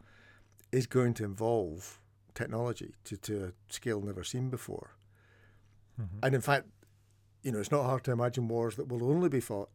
is 0.71 0.87
going 0.87 1.13
to 1.15 1.25
involve 1.25 1.99
technology 2.33 2.93
to, 3.03 3.17
to 3.17 3.45
a 3.45 3.73
scale 3.73 4.01
never 4.01 4.23
seen 4.23 4.49
before. 4.49 4.91
Mhm. 5.99 6.19
And 6.21 6.35
in 6.35 6.41
fact, 6.41 6.67
you 7.41 7.51
know, 7.51 7.59
it's 7.59 7.71
not 7.71 7.83
hard 7.83 8.03
to 8.05 8.11
imagine 8.11 8.47
wars 8.47 8.75
that 8.75 8.87
will 8.87 9.03
only 9.03 9.29
be 9.29 9.39
fought 9.39 9.69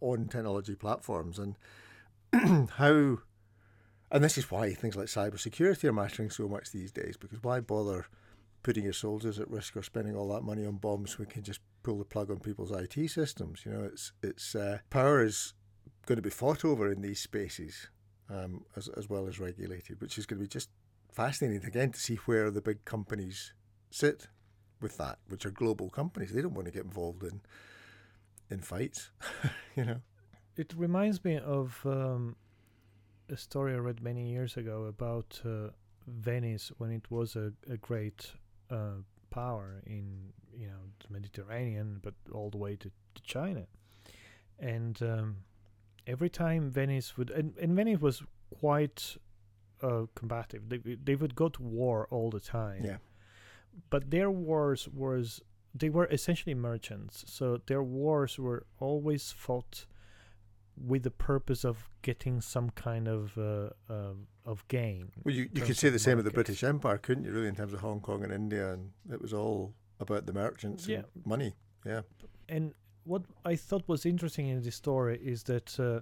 on 0.00 0.28
technology 0.28 0.74
platforms 0.74 1.38
and 1.38 1.56
how 2.72 3.18
and 4.10 4.22
this 4.22 4.38
is 4.38 4.50
why 4.50 4.72
things 4.72 4.96
like 4.96 5.06
cybersecurity 5.06 5.84
are 5.84 5.92
mattering 5.92 6.30
so 6.30 6.48
much 6.48 6.70
these 6.70 6.92
days, 6.92 7.16
because 7.16 7.42
why 7.42 7.60
bother 7.60 8.06
putting 8.62 8.84
your 8.84 8.92
soldiers 8.92 9.38
at 9.38 9.50
risk 9.50 9.76
or 9.76 9.82
spending 9.82 10.16
all 10.16 10.28
that 10.28 10.42
money 10.42 10.64
on 10.64 10.76
bombs 10.76 11.18
when 11.18 11.26
we 11.26 11.32
can 11.32 11.42
just 11.42 11.60
pull 11.82 11.98
the 11.98 12.04
plug 12.04 12.30
on 12.30 12.38
people's 12.38 12.70
IT 12.70 13.10
systems? 13.10 13.62
You 13.64 13.72
know, 13.72 13.84
it's 13.84 14.12
it's 14.22 14.54
uh, 14.54 14.78
power 14.90 15.24
is 15.24 15.54
going 16.06 16.16
to 16.16 16.22
be 16.22 16.30
fought 16.30 16.64
over 16.64 16.90
in 16.90 17.02
these 17.02 17.20
spaces 17.20 17.88
um, 18.30 18.64
as 18.76 18.88
as 18.96 19.08
well 19.08 19.26
as 19.26 19.40
regulated, 19.40 20.00
which 20.00 20.18
is 20.18 20.26
going 20.26 20.38
to 20.38 20.44
be 20.44 20.48
just 20.48 20.70
fascinating 21.12 21.66
again 21.66 21.90
to 21.90 21.98
see 21.98 22.16
where 22.26 22.50
the 22.50 22.60
big 22.60 22.84
companies 22.84 23.54
sit 23.90 24.28
with 24.80 24.96
that, 24.98 25.18
which 25.28 25.46
are 25.46 25.50
global 25.50 25.88
companies. 25.90 26.32
They 26.32 26.42
don't 26.42 26.54
want 26.54 26.66
to 26.66 26.72
get 26.72 26.84
involved 26.84 27.22
in 27.22 27.40
in 28.48 28.60
fights, 28.60 29.10
you 29.76 29.84
know. 29.84 30.00
it 30.56 30.72
reminds 30.76 31.24
me 31.24 31.36
of 31.38 31.80
um, 31.84 32.36
a 33.28 33.36
story 33.36 33.74
I 33.74 33.78
read 33.78 34.00
many 34.00 34.30
years 34.30 34.56
ago 34.56 34.84
about 34.84 35.40
uh, 35.44 35.70
Venice 36.06 36.70
when 36.78 36.92
it 36.92 37.10
was 37.10 37.34
a, 37.34 37.52
a 37.68 37.76
great 37.76 38.30
uh, 38.70 39.02
power 39.30 39.82
in 39.84 40.32
you 40.56 40.68
know 40.68 40.82
the 41.04 41.12
Mediterranean, 41.12 42.00
but 42.02 42.14
all 42.32 42.50
the 42.50 42.58
way 42.58 42.76
to, 42.76 42.88
to 42.88 43.22
China. 43.22 43.66
And 44.58 45.02
um, 45.02 45.36
every 46.06 46.30
time 46.30 46.70
Venice 46.70 47.16
would, 47.16 47.30
and, 47.30 47.56
and 47.58 47.74
Venice 47.76 48.00
was 48.00 48.22
quite 48.60 49.16
uh, 49.82 50.06
combative. 50.14 50.68
They 50.68 50.78
they 50.78 51.16
would 51.16 51.34
go 51.34 51.48
to 51.48 51.62
war 51.62 52.06
all 52.10 52.30
the 52.30 52.40
time. 52.40 52.84
Yeah. 52.84 52.96
But 53.90 54.10
their 54.10 54.30
wars 54.30 54.88
was 54.88 55.40
they 55.74 55.90
were 55.90 56.06
essentially 56.06 56.54
merchants, 56.54 57.24
so 57.26 57.60
their 57.66 57.82
wars 57.82 58.38
were 58.38 58.66
always 58.78 59.32
fought 59.32 59.86
with 60.78 61.02
the 61.04 61.10
purpose 61.10 61.64
of 61.64 61.88
getting 62.02 62.40
some 62.40 62.70
kind 62.70 63.08
of 63.08 63.36
uh, 63.38 63.70
uh, 63.90 64.12
of 64.44 64.66
gain. 64.68 65.10
Well, 65.24 65.34
you, 65.34 65.48
you 65.52 65.62
could 65.62 65.76
say 65.76 65.88
the 65.90 65.98
same 65.98 66.18
of 66.18 66.24
the. 66.24 66.30
British 66.30 66.62
Empire, 66.64 66.98
couldn't 66.98 67.24
you? 67.24 67.32
Really, 67.32 67.48
in 67.48 67.54
terms 67.56 67.72
of 67.72 67.80
Hong 67.80 68.00
Kong 68.00 68.24
and 68.24 68.32
India, 68.32 68.72
and 68.72 68.90
it 69.10 69.20
was 69.20 69.32
all 69.32 69.74
about 70.00 70.26
the 70.26 70.32
merchants 70.32 70.86
Yeah. 70.86 71.02
and 71.14 71.26
money. 71.26 71.54
Yeah, 71.84 72.02
And 72.48 72.74
what 73.04 73.22
I 73.44 73.56
thought 73.56 73.84
was 73.86 74.04
interesting 74.04 74.48
in 74.48 74.60
this 74.62 74.74
story 74.74 75.18
is 75.22 75.44
that, 75.44 75.78
uh, 75.78 76.00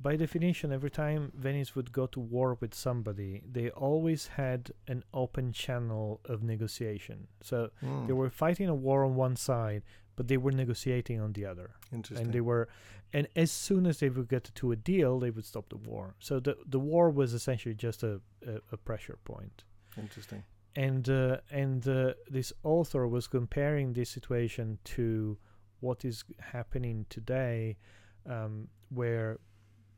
by 0.00 0.16
definition, 0.16 0.72
every 0.72 0.90
time 0.90 1.32
Venice 1.34 1.74
would 1.74 1.90
go 1.92 2.06
to 2.08 2.20
war 2.20 2.56
with 2.60 2.74
somebody, 2.74 3.42
they 3.50 3.68
always 3.70 4.28
had 4.28 4.70
an 4.86 5.02
open 5.12 5.52
channel 5.52 6.20
of 6.24 6.42
negotiation. 6.42 7.26
So 7.42 7.70
Hmm. 7.80 8.06
they 8.06 8.12
were 8.12 8.30
fighting 8.30 8.68
a 8.68 8.74
war 8.74 9.04
on 9.04 9.16
one 9.16 9.36
side, 9.36 9.82
but 10.16 10.28
they 10.28 10.36
were 10.36 10.52
negotiating 10.52 11.20
on 11.20 11.32
the 11.32 11.44
other. 11.44 11.70
interesting. 11.92 12.26
and 12.26 12.32
they 12.34 12.40
were 12.40 12.68
and 13.14 13.26
as 13.34 13.50
soon 13.50 13.86
as 13.86 13.98
they 14.00 14.10
would 14.10 14.28
get 14.28 14.44
to 14.54 14.70
a 14.70 14.76
deal 14.76 15.18
they 15.18 15.30
would 15.30 15.46
stop 15.46 15.66
the 15.70 15.76
war 15.90 16.14
so 16.18 16.38
the 16.40 16.54
the 16.66 16.78
war 16.78 17.08
was 17.20 17.32
essentially 17.32 17.74
just 17.74 18.02
a 18.02 18.20
a, 18.46 18.54
a 18.72 18.76
pressure 18.76 19.18
point 19.24 19.64
interesting. 19.96 20.42
and 20.76 21.08
uh, 21.08 21.38
and 21.50 21.88
uh, 21.88 22.12
this 22.28 22.52
author 22.62 23.08
was 23.08 23.26
comparing 23.26 23.94
this 23.94 24.10
situation 24.10 24.78
to 24.84 25.38
what 25.80 26.04
is 26.04 26.22
happening 26.52 27.06
today 27.08 27.78
um, 28.26 28.68
where 28.90 29.38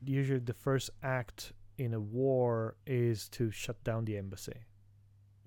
usually 0.05 0.41
the 0.41 0.55
first 0.55 0.91
act 1.03 1.53
in 1.79 1.95
a 1.95 2.01
war 2.01 2.77
is 2.87 3.29
to 3.31 3.51
shut 3.51 3.83
down 3.85 4.05
the 4.05 4.17
embassy. 4.17 4.65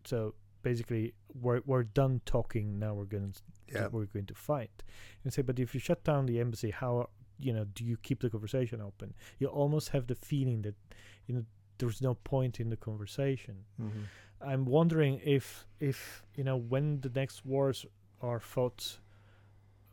So 0.06 0.34
basically 0.62 1.14
we're, 1.34 1.62
we're 1.66 1.84
done 1.84 2.22
talking. 2.26 2.80
Now 2.80 2.94
we're 2.94 3.06
going 3.06 3.32
to 3.32 3.42
Yeah, 3.74 3.88
we're 3.88 4.06
going 4.06 4.26
to 4.28 4.36
fight. 4.36 4.84
And 5.24 5.34
say 5.34 5.42
but 5.42 5.60
if 5.60 5.74
you 5.74 5.80
shut 5.80 6.04
down 6.04 6.26
the 6.26 6.40
embassy 6.40 6.72
how 6.72 7.10
you 7.40 7.54
know 7.54 7.66
do 7.66 7.84
you 7.84 7.98
keep 7.98 8.22
the 8.22 8.30
conversation 8.30 8.82
open? 8.82 9.14
You 9.40 9.48
almost 9.48 9.90
have 9.90 10.08
the 10.08 10.16
feeling 10.16 10.62
that 10.64 10.76
you 11.28 11.36
know 11.36 11.46
there's 11.78 12.02
no 12.02 12.14
point 12.16 12.60
in 12.60 12.70
the 12.70 12.78
conversation. 12.78 13.56
Hmm 13.78 14.04
i'm 14.46 14.66
wondering 14.66 15.20
if 15.24 15.66
if 15.80 16.24
you 16.36 16.44
know 16.44 16.58
when 16.58 17.00
the 17.02 17.10
next 17.10 17.46
wars 17.46 17.86
are 18.22 18.40
fought 18.40 19.00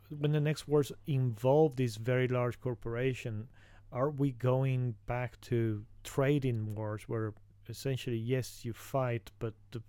when 0.09 0.31
the 0.31 0.39
next 0.39 0.67
wars 0.67 0.91
involve 1.07 1.75
this 1.75 1.95
very 1.95 2.27
large 2.27 2.59
corporation 2.59 3.47
are 3.91 4.09
we 4.09 4.31
going 4.31 4.95
back 5.05 5.39
to 5.41 5.83
trading 6.03 6.75
wars 6.75 7.03
where 7.07 7.33
essentially 7.69 8.17
yes 8.17 8.63
you 8.63 8.73
fight 8.73 9.31
but 9.39 9.53
the, 9.71 9.81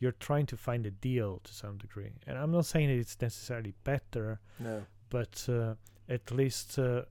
you're 0.00 0.12
trying 0.12 0.46
to 0.46 0.56
find 0.56 0.86
a 0.86 0.90
deal 0.90 1.40
to 1.44 1.54
some 1.54 1.78
degree 1.78 2.12
and 2.26 2.36
i'm 2.38 2.50
not 2.50 2.66
saying 2.66 2.88
that 2.88 2.98
it's 2.98 3.20
necessarily 3.20 3.74
better 3.84 4.40
no, 4.58 4.84
but 5.10 5.46
uh, 5.48 5.74
at 6.08 6.30
least 6.30 6.78
uh, 6.78 7.02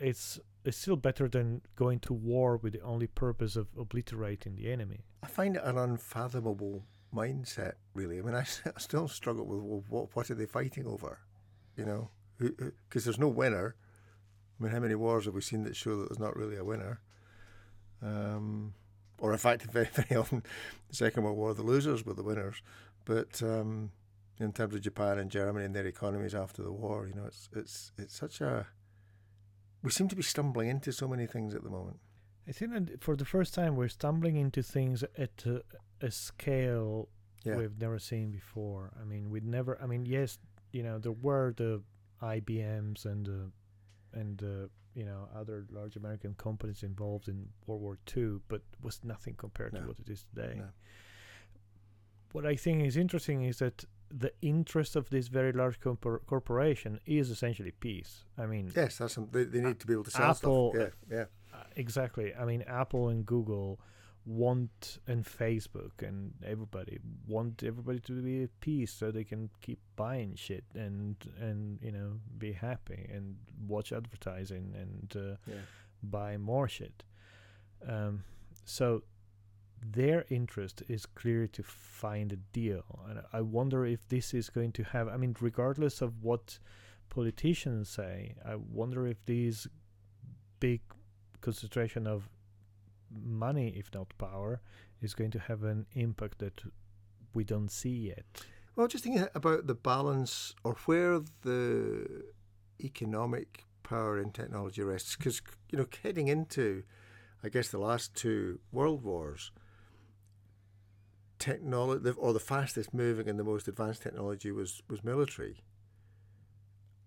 it's 0.00 0.40
it's 0.64 0.76
still 0.76 0.96
better 0.96 1.28
than 1.28 1.62
going 1.76 1.98
to 2.00 2.12
war 2.12 2.56
with 2.56 2.74
the 2.74 2.80
only 2.80 3.06
purpose 3.06 3.56
of 3.56 3.68
obliterating 3.78 4.56
the 4.56 4.70
enemy. 4.70 5.04
I 5.22 5.28
find 5.28 5.56
it 5.56 5.62
an 5.64 5.78
unfathomable 5.78 6.84
mindset. 7.14 7.74
Really, 7.94 8.18
I 8.18 8.22
mean, 8.22 8.34
I 8.34 8.42
still 8.78 9.08
struggle 9.08 9.46
with 9.46 9.60
well, 9.60 9.84
what 9.88 10.14
what 10.14 10.30
are 10.30 10.34
they 10.34 10.46
fighting 10.46 10.86
over? 10.86 11.20
You 11.76 11.84
know, 11.84 12.10
because 12.38 13.04
there's 13.04 13.18
no 13.18 13.28
winner. 13.28 13.76
I 14.58 14.62
mean, 14.62 14.72
how 14.72 14.80
many 14.80 14.94
wars 14.94 15.24
have 15.26 15.34
we 15.34 15.40
seen 15.40 15.62
that 15.64 15.76
show 15.76 15.96
that 15.98 16.08
there's 16.08 16.18
not 16.18 16.36
really 16.36 16.56
a 16.56 16.64
winner? 16.64 17.00
Um, 18.02 18.74
or 19.18 19.32
in 19.32 19.38
fact, 19.38 19.62
very 19.72 19.88
very 19.92 20.16
often, 20.20 20.42
the 20.88 20.96
Second 20.96 21.22
World 21.24 21.36
War, 21.36 21.54
the 21.54 21.62
losers 21.62 22.04
were 22.04 22.14
the 22.14 22.22
winners. 22.22 22.62
But 23.04 23.42
um, 23.42 23.90
in 24.38 24.52
terms 24.52 24.74
of 24.74 24.80
Japan 24.82 25.18
and 25.18 25.30
Germany 25.30 25.64
and 25.64 25.74
their 25.74 25.86
economies 25.86 26.34
after 26.34 26.62
the 26.62 26.72
war, 26.72 27.06
you 27.06 27.14
know, 27.14 27.26
it's 27.26 27.48
it's 27.54 27.92
it's 27.98 28.16
such 28.16 28.40
a 28.40 28.66
we 29.82 29.90
seem 29.90 30.08
to 30.08 30.16
be 30.16 30.22
stumbling 30.22 30.68
into 30.68 30.92
so 30.92 31.06
many 31.08 31.26
things 31.26 31.54
at 31.54 31.62
the 31.62 31.70
moment. 31.70 31.98
I 32.48 32.52
think 32.52 32.72
that 32.72 33.02
for 33.02 33.14
the 33.14 33.24
first 33.24 33.54
time 33.54 33.76
we're 33.76 33.88
stumbling 33.88 34.36
into 34.36 34.62
things 34.62 35.04
at 35.16 35.44
a, 35.46 35.62
a 36.00 36.10
scale 36.10 37.08
Yeah. 37.44 37.56
we've 37.56 37.78
never 37.80 37.98
seen 37.98 38.30
before. 38.30 38.90
I 39.00 39.04
mean, 39.04 39.30
we'd 39.30 39.44
never. 39.44 39.78
I 39.82 39.86
mean, 39.86 40.04
yes, 40.06 40.38
you 40.72 40.82
know, 40.82 40.98
there 40.98 41.12
were 41.12 41.52
the 41.56 41.82
IBMs 42.22 43.04
and 43.04 43.26
the 43.26 43.50
and 44.12 44.38
the 44.38 44.70
you 44.94 45.04
know 45.04 45.28
other 45.36 45.66
large 45.70 45.96
American 45.96 46.34
companies 46.34 46.82
involved 46.82 47.28
in 47.28 47.48
World 47.66 47.82
War 47.82 47.98
II, 48.16 48.38
but 48.48 48.62
was 48.82 49.00
nothing 49.04 49.34
compared 49.36 49.74
to 49.74 49.80
what 49.82 49.98
it 49.98 50.08
is 50.10 50.24
today. 50.34 50.54
No. 50.56 50.68
What 52.32 52.44
I 52.44 52.56
think 52.56 52.84
is 52.84 52.96
interesting 52.96 53.42
is 53.44 53.58
that 53.58 53.84
the 54.10 54.32
interest 54.42 54.96
of 54.96 55.08
this 55.10 55.28
very 55.28 55.52
large 55.52 55.80
corpor- 55.80 56.24
corporation 56.26 57.00
is 57.06 57.30
essentially 57.30 57.70
peace. 57.72 58.24
I 58.36 58.46
mean, 58.46 58.70
Yes, 58.74 58.98
that's 58.98 59.14
some, 59.14 59.28
they, 59.32 59.44
they 59.44 59.60
need 59.60 59.80
to 59.80 59.86
be 59.86 59.92
able 59.94 60.04
to 60.04 60.10
sell 60.10 60.30
Apple- 60.30 60.72
stuff. 60.74 60.92
Yeah, 61.10 61.16
yeah. 61.16 61.24
Uh, 61.54 61.64
exactly. 61.76 62.34
I 62.34 62.44
mean, 62.44 62.62
Apple 62.66 63.08
and 63.08 63.24
Google 63.24 63.80
want, 64.28 64.98
and 65.06 65.24
Facebook 65.24 66.02
and 66.06 66.34
everybody 66.44 66.98
want 67.26 67.62
everybody 67.64 67.98
to 68.00 68.12
be 68.22 68.42
at 68.42 68.60
peace 68.60 68.92
so 68.92 69.10
they 69.10 69.24
can 69.24 69.48
keep 69.62 69.78
buying 69.96 70.34
shit 70.36 70.64
and 70.74 71.16
and 71.40 71.78
you 71.82 71.90
know 71.92 72.20
be 72.36 72.52
happy 72.52 73.08
and 73.12 73.36
watch 73.66 73.90
advertising 73.92 74.74
and 74.82 75.16
uh, 75.16 75.36
Yeah. 75.46 75.62
buy 76.02 76.36
more 76.36 76.68
shit. 76.68 77.04
Um, 77.86 78.24
so 78.64 79.02
their 79.80 80.24
interest 80.28 80.82
is 80.88 81.06
clearly 81.06 81.48
to 81.48 81.62
find 81.62 82.32
a 82.32 82.36
deal, 82.52 82.84
and 83.08 83.20
I 83.32 83.40
wonder 83.40 83.86
if 83.86 84.06
this 84.08 84.34
is 84.34 84.50
going 84.50 84.72
to 84.72 84.82
have. 84.82 85.08
I 85.08 85.16
mean, 85.16 85.34
regardless 85.40 86.02
of 86.02 86.22
what 86.22 86.58
politicians 87.08 87.88
say, 87.88 88.34
I 88.44 88.56
wonder 88.56 89.06
if 89.06 89.24
these 89.24 89.68
big 90.60 90.80
concentration 91.40 92.06
of 92.06 92.28
money, 93.10 93.74
if 93.76 93.92
not 93.94 94.16
power, 94.18 94.60
is 95.00 95.14
going 95.14 95.30
to 95.32 95.38
have 95.38 95.62
an 95.62 95.86
impact 95.92 96.38
that 96.38 96.62
we 97.34 97.44
don't 97.44 97.70
see 97.70 98.08
yet. 98.08 98.24
Well, 98.76 98.88
just 98.88 99.04
thinking 99.04 99.26
about 99.34 99.66
the 99.66 99.74
balance 99.74 100.54
or 100.64 100.74
where 100.86 101.20
the 101.42 102.24
economic 102.80 103.64
power 103.82 104.18
in 104.18 104.30
technology 104.30 104.82
rests, 104.82 105.16
because 105.16 105.42
you 105.70 105.78
know, 105.78 105.86
heading 106.02 106.28
into, 106.28 106.84
I 107.42 107.48
guess, 107.48 107.68
the 107.68 107.78
last 107.78 108.14
two 108.14 108.60
world 108.70 109.02
wars, 109.02 109.50
technology 111.38 112.10
or 112.16 112.32
the 112.32 112.40
fastest 112.40 112.92
moving 112.92 113.28
and 113.28 113.38
the 113.38 113.44
most 113.44 113.68
advanced 113.68 114.02
technology 114.02 114.50
was 114.50 114.82
was 114.88 115.02
military, 115.04 115.62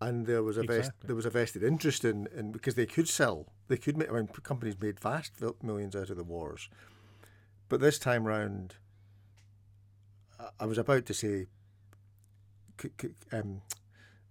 and 0.01 0.25
there 0.25 0.43
was 0.43 0.58
a 0.58 0.63
vest, 0.63 0.79
Exactly. 0.79 1.08
there 1.08 1.15
was 1.15 1.25
a 1.25 1.29
vested 1.29 1.63
interest 1.63 2.03
in, 2.03 2.27
in 2.36 2.51
because 2.51 2.75
they 2.75 2.86
could 2.86 3.08
sell, 3.08 3.48
they 3.67 3.77
could 3.77 3.96
make. 3.98 4.10
I 4.10 4.13
mean, 4.13 4.27
companies 4.27 4.75
made 4.81 5.00
vast 5.00 5.34
millions 5.62 5.96
out 5.96 6.10
of 6.10 6.17
the 6.17 6.24
wars, 6.24 6.70
but 7.70 7.79
this 7.79 7.98
time 8.00 8.25
round. 8.25 8.75
I- 10.60 10.65
was 10.65 10.79
about 10.79 11.05
to 11.05 11.13
say 11.13 11.46
um, 13.31 13.62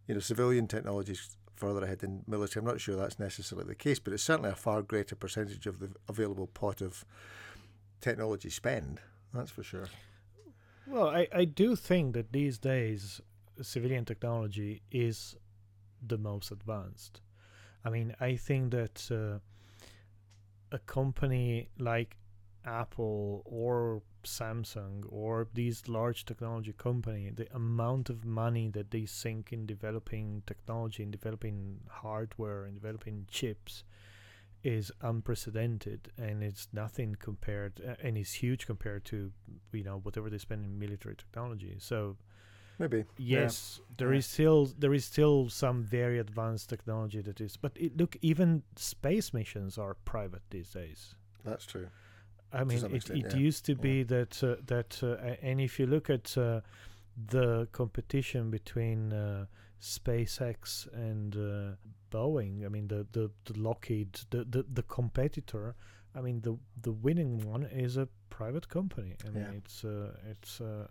you 0.08 0.14
know, 0.14 0.20
civilian 0.20 0.66
technologies 0.66 1.36
further 1.54 1.84
ahead 1.84 2.00
than 2.00 2.24
military. 2.26 2.60
I'm 2.62 2.66
not 2.66 2.80
sure 2.80 2.96
that's 2.96 3.18
necessarily 3.18 3.68
the 3.68 3.74
case, 3.76 3.98
but 4.00 4.12
it's 4.12 4.22
certainly 4.22 4.50
a 4.50 4.56
far 4.56 4.82
greater 4.82 5.14
percentage 5.14 5.66
of 5.66 5.78
the 5.78 5.90
available 6.08 6.48
pot 6.48 6.80
of 6.80 7.04
technology 8.00 8.50
spend. 8.50 9.00
That's 9.32 9.50
for 9.50 9.62
sure. 9.62 9.86
Well, 10.86 11.08
I, 11.08 11.28
I 11.32 11.44
do 11.44 11.76
think 11.76 12.14
that 12.14 12.32
these 12.32 12.58
days 12.58 13.20
civilian 13.62 14.04
technology 14.04 14.82
is 14.90 15.36
the 16.06 16.18
most 16.18 16.50
advanced. 16.50 17.20
I 17.84 17.90
mean, 17.90 18.14
I 18.20 18.36
think 18.36 18.72
that 18.72 19.08
uh, 19.10 19.38
a 20.72 20.78
company 20.80 21.68
like 21.78 22.16
Apple 22.64 23.42
or 23.44 24.02
Samsung 24.24 25.04
or 25.08 25.48
these 25.54 25.88
large 25.88 26.24
technology 26.24 26.74
company, 26.76 27.30
the 27.34 27.48
amount 27.54 28.10
of 28.10 28.24
money 28.24 28.68
that 28.68 28.90
they 28.90 29.06
sink 29.06 29.52
in 29.52 29.66
developing 29.66 30.42
technology, 30.46 31.02
in 31.02 31.10
developing 31.10 31.80
hardware, 31.88 32.66
in 32.66 32.74
developing 32.74 33.26
chips, 33.30 33.84
is 34.62 34.92
unprecedented, 35.00 36.12
and 36.18 36.42
it's 36.42 36.68
nothing 36.72 37.16
compared, 37.18 37.80
uh, 37.80 37.94
and 38.02 38.18
is 38.18 38.34
huge 38.34 38.66
compared 38.66 39.06
to 39.06 39.32
you 39.72 39.84
know 39.84 39.98
whatever 40.02 40.28
they 40.28 40.36
spend 40.36 40.64
in 40.64 40.78
military 40.78 41.16
technology. 41.16 41.76
So 41.78 42.16
Maybe. 42.80 43.04
Yeah. 43.18 43.42
yes, 43.42 43.80
there 43.98 44.12
Yeah. 44.12 44.18
is 44.18 44.26
still 44.26 44.62
there 44.82 44.94
is 44.94 45.04
still 45.04 45.48
some 45.50 45.82
very 45.84 46.18
advanced 46.18 46.68
technology 46.70 47.20
that 47.22 47.38
is, 47.40 47.56
but 47.58 47.72
it, 47.76 47.96
look, 48.00 48.16
even 48.22 48.62
space 48.76 49.34
missions 49.34 49.78
are 49.78 49.94
private 50.12 50.42
these 50.50 50.70
days. 50.72 51.14
That's 51.44 51.66
true. 51.66 51.88
I 52.52 52.64
mean, 52.64 52.78
it, 52.84 52.92
extent, 52.94 53.18
it 53.20 53.32
yeah. 53.34 53.46
used 53.48 53.64
to 53.66 53.72
Yeah. 53.72 53.82
be 53.88 54.02
that 54.04 54.42
uh, 54.42 54.56
that, 54.66 54.90
uh, 55.02 55.46
and 55.48 55.60
if 55.60 55.78
you 55.78 55.86
look 55.86 56.08
at 56.10 56.36
uh, 56.38 56.60
the 57.36 57.68
competition 57.72 58.50
between 58.50 59.12
uh, 59.12 59.44
SpaceX 59.80 60.88
and 60.94 61.36
uh, 61.36 61.76
Boeing, 62.10 62.64
I 62.64 62.68
mean 62.68 62.88
the 62.88 63.06
the, 63.12 63.30
the 63.44 63.58
Lockheed, 63.58 64.12
the, 64.30 64.44
the 64.44 64.64
the 64.72 64.82
competitor, 64.84 65.74
I 66.14 66.20
mean 66.22 66.40
the 66.40 66.56
the 66.82 66.92
winning 66.92 67.38
one 67.54 67.64
is 67.64 67.96
a 67.96 68.08
private 68.30 68.68
company. 68.68 69.16
I 69.26 69.30
mean 69.30 69.44
Yeah. 69.44 69.58
it's 69.58 69.84
uh, 69.84 70.12
it's 70.32 70.60
uh, 70.60 70.86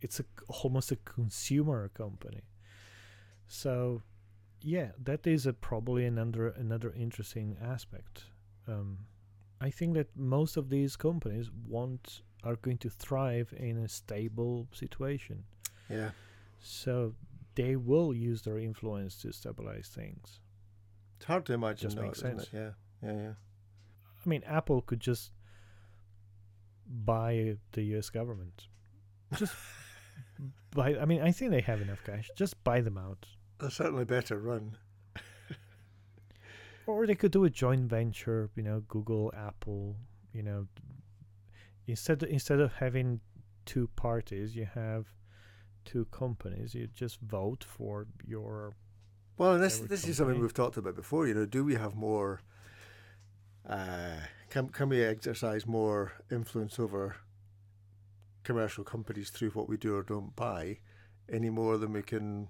it's 0.00 0.20
a 0.20 0.24
almost 0.62 0.90
a 0.92 0.96
consumer 0.96 1.88
company. 1.88 2.42
So, 3.46 4.02
yeah, 4.60 4.90
that 5.02 5.26
is 5.26 5.46
a 5.46 5.52
probably 5.52 6.04
another 6.06 6.48
another 6.48 6.92
interesting 6.92 7.56
aspect. 7.62 8.24
Um, 8.68 8.98
I 9.60 9.70
think 9.70 9.94
that 9.94 10.08
most 10.16 10.56
of 10.56 10.70
these 10.70 10.96
companies 10.96 11.50
want 11.68 12.22
are 12.44 12.56
going 12.56 12.78
to 12.78 12.88
thrive 12.90 13.52
in 13.56 13.76
a 13.78 13.88
stable 13.88 14.68
situation. 14.72 15.44
Yeah. 15.88 16.10
So 16.62 17.14
they 17.54 17.76
will 17.76 18.14
use 18.14 18.42
their 18.42 18.58
influence 18.58 19.16
to 19.22 19.32
stabilize 19.32 19.88
things. 19.94 20.40
It's 21.16 21.26
hard 21.26 21.44
to 21.46 21.52
imagine 21.52 21.90
Just 21.90 22.00
makes 22.00 22.20
sense. 22.20 22.44
it? 22.44 22.48
Yeah. 22.52 22.70
Yeah. 23.02 23.12
Yeah. 23.12 23.32
I 24.24 24.28
mean, 24.28 24.42
Apple 24.46 24.80
could 24.82 25.00
just 25.00 25.32
buy 26.86 27.56
the 27.72 27.82
U.S. 27.94 28.10
government. 28.10 28.66
Just 29.36 29.54
buy. 30.74 30.96
I 30.96 31.04
mean, 31.04 31.20
I 31.20 31.32
think 31.32 31.50
they 31.50 31.60
have 31.62 31.80
enough 31.80 32.02
cash. 32.04 32.30
Just 32.36 32.62
buy 32.64 32.80
them 32.80 32.98
out, 32.98 33.26
They're 33.58 33.70
certainly 33.70 34.04
better 34.04 34.38
run. 34.38 34.76
or 36.86 37.06
they 37.06 37.14
could 37.14 37.32
do 37.32 37.44
a 37.44 37.50
joint 37.50 37.88
venture. 37.88 38.50
You 38.56 38.62
know, 38.62 38.82
Google, 38.88 39.32
Apple. 39.36 39.96
You 40.32 40.42
know, 40.42 40.66
instead 41.86 42.22
instead 42.22 42.60
of 42.60 42.74
having 42.74 43.20
two 43.66 43.88
parties, 43.96 44.54
you 44.56 44.66
have 44.74 45.06
two 45.84 46.04
companies. 46.06 46.74
You 46.74 46.86
just 46.94 47.20
vote 47.20 47.64
for 47.64 48.06
your 48.26 48.74
Well, 49.38 49.54
and 49.54 49.62
this 49.62 49.78
this 49.80 50.06
is 50.06 50.16
something 50.16 50.34
company. 50.34 50.42
we've 50.42 50.54
talked 50.54 50.76
about 50.76 50.94
before. 50.96 51.26
You 51.26 51.34
know, 51.34 51.46
do 51.46 51.64
we 51.64 51.74
have 51.74 51.94
more? 51.94 52.40
Uh, 53.68 54.16
can 54.48 54.68
can 54.68 54.88
we 54.88 55.02
exercise 55.04 55.66
more 55.66 56.12
influence 56.30 56.78
over 56.78 57.16
commercial 58.42 58.84
companies 58.84 59.30
through 59.30 59.50
what 59.50 59.68
we 59.68 59.76
do 59.76 59.94
or 59.96 60.02
don't 60.02 60.34
buy, 60.36 60.78
any 61.30 61.50
more 61.50 61.78
than 61.78 61.92
we 61.92 62.02
can 62.02 62.48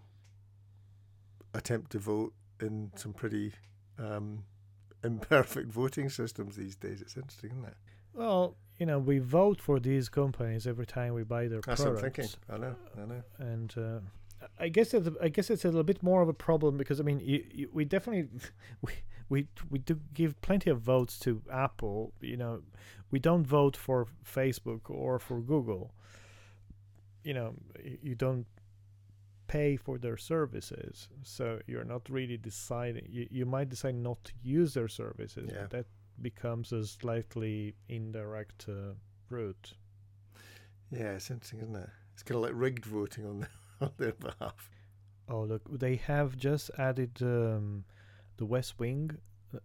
attempt 1.55 1.93
to 1.93 1.99
vote 1.99 2.33
in 2.61 2.91
some 2.97 3.13
pretty 3.13 3.53
um, 3.99 4.45
imperfect 5.05 5.71
voting 5.73 6.09
systems 6.09 6.57
these 6.57 6.77
days? 6.77 7.01
It's 7.03 7.17
interesting, 7.17 7.51
isn't 7.53 7.65
it? 7.65 7.77
well. 8.15 8.57
You 8.79 8.87
know, 8.87 8.99
we 8.99 9.19
vote 9.19 9.61
for 9.61 9.79
these 9.79 10.09
companies 10.09 10.67
every 10.67 10.87
time 10.87 11.13
we 11.13 11.23
buy 11.23 11.49
their 11.49 11.61
That's 11.61 11.81
what 11.81 11.89
I'm 11.89 11.95
products. 11.99 12.17
thinking. 12.17 12.41
I 12.49 12.57
know. 12.57 12.77
I 12.97 13.05
know. 13.05 13.23
and 13.39 13.75
uh, 13.77 14.47
I 14.59 14.69
guess 14.71 14.95
it's, 14.95 15.07
I 15.21 15.29
guess 15.29 15.51
it's 15.51 15.67
a 15.67 15.69
little 15.69 15.83
bit 15.83 16.03
more 16.03 16.23
of 16.23 16.31
a 16.31 16.33
problem 16.33 16.79
because 16.79 16.99
I 16.99 17.03
mean 17.03 17.21
you, 17.21 17.45
you, 17.53 17.69
we 17.75 17.85
definitely 17.85 18.31
we, 18.81 18.93
we 19.31 19.47
we 19.71 19.79
do 19.79 19.99
give 20.13 20.39
plenty 20.43 20.69
of 20.71 20.81
votes 20.81 21.19
to 21.21 21.41
Apple. 21.51 22.13
You 22.21 22.37
know, 22.37 22.63
we 23.11 23.19
don't 23.19 23.47
vote 23.47 23.77
for 23.77 24.07
Facebook 24.25 24.91
or 24.91 25.19
for 25.19 25.41
Google. 25.41 25.95
You 27.25 27.35
know, 27.35 27.55
you 28.03 28.15
don't 28.15 28.47
pay 29.47 29.77
for 29.77 29.99
their 29.99 30.17
services, 30.17 31.09
so 31.23 31.61
you're 31.67 31.85
not 31.85 32.09
really 32.11 32.37
deciding. 32.37 33.07
You 33.09 33.27
you 33.31 33.47
might 33.47 33.69
decide 33.71 33.95
not 33.95 34.23
to 34.25 34.33
use 34.43 34.75
their 34.75 34.89
services, 34.89 35.49
Yeah. 35.53 35.61
but 35.63 35.71
that 35.71 35.87
becomes 36.23 36.73
a 36.73 36.85
slightly 36.85 37.75
indirect 37.89 38.67
uh, 38.69 38.95
route. 39.31 39.75
Yeah, 40.91 41.13
it's 41.17 41.31
interesting, 41.31 41.61
isn't 41.61 41.77
it? 41.77 41.89
It's 42.15 42.23
kind 42.23 42.37
of 42.37 42.43
like 42.43 42.53
rigged 42.55 42.85
voting 42.85 43.25
on, 43.27 43.47
on 43.81 43.91
their 43.97 44.13
behalf. 44.13 44.71
Oh 45.29 45.43
look, 45.43 45.63
they 45.79 45.97
have 45.97 46.37
just 46.37 46.71
added 46.79 47.19
um, 47.23 47.85
the 48.41 48.47
West 48.47 48.73
Wing, 48.81 49.11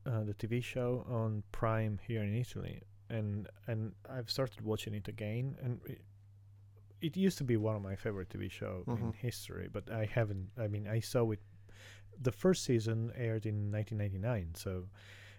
uh, 0.06 0.24
the 0.30 0.34
TV 0.34 0.62
show 0.74 1.06
on 1.10 1.44
Prime 1.52 1.96
here 2.08 2.22
in 2.22 2.34
Italy, 2.36 2.78
and 3.10 3.48
and 3.68 3.94
I've 4.16 4.30
started 4.30 4.62
watching 4.72 4.94
it 4.94 5.08
again, 5.08 5.56
and 5.64 5.80
it, 5.86 6.02
it 7.08 7.18
used 7.18 7.38
to 7.38 7.44
be 7.46 7.56
one 7.58 7.76
of 7.76 7.82
my 7.82 7.96
favorite 7.96 8.30
TV 8.30 8.50
show 8.52 8.84
in 8.88 8.98
Mhm. 8.98 9.16
history, 9.16 9.68
but 9.72 9.90
I 10.02 10.04
haven't. 10.18 10.46
I 10.66 10.68
mean, 10.68 10.86
I 10.88 11.00
saw 11.02 11.32
it 11.32 11.40
the 12.28 12.32
first 12.44 12.64
season 12.70 13.12
aired 13.16 13.46
in 13.46 13.72
1999, 13.72 14.56
so 14.56 14.72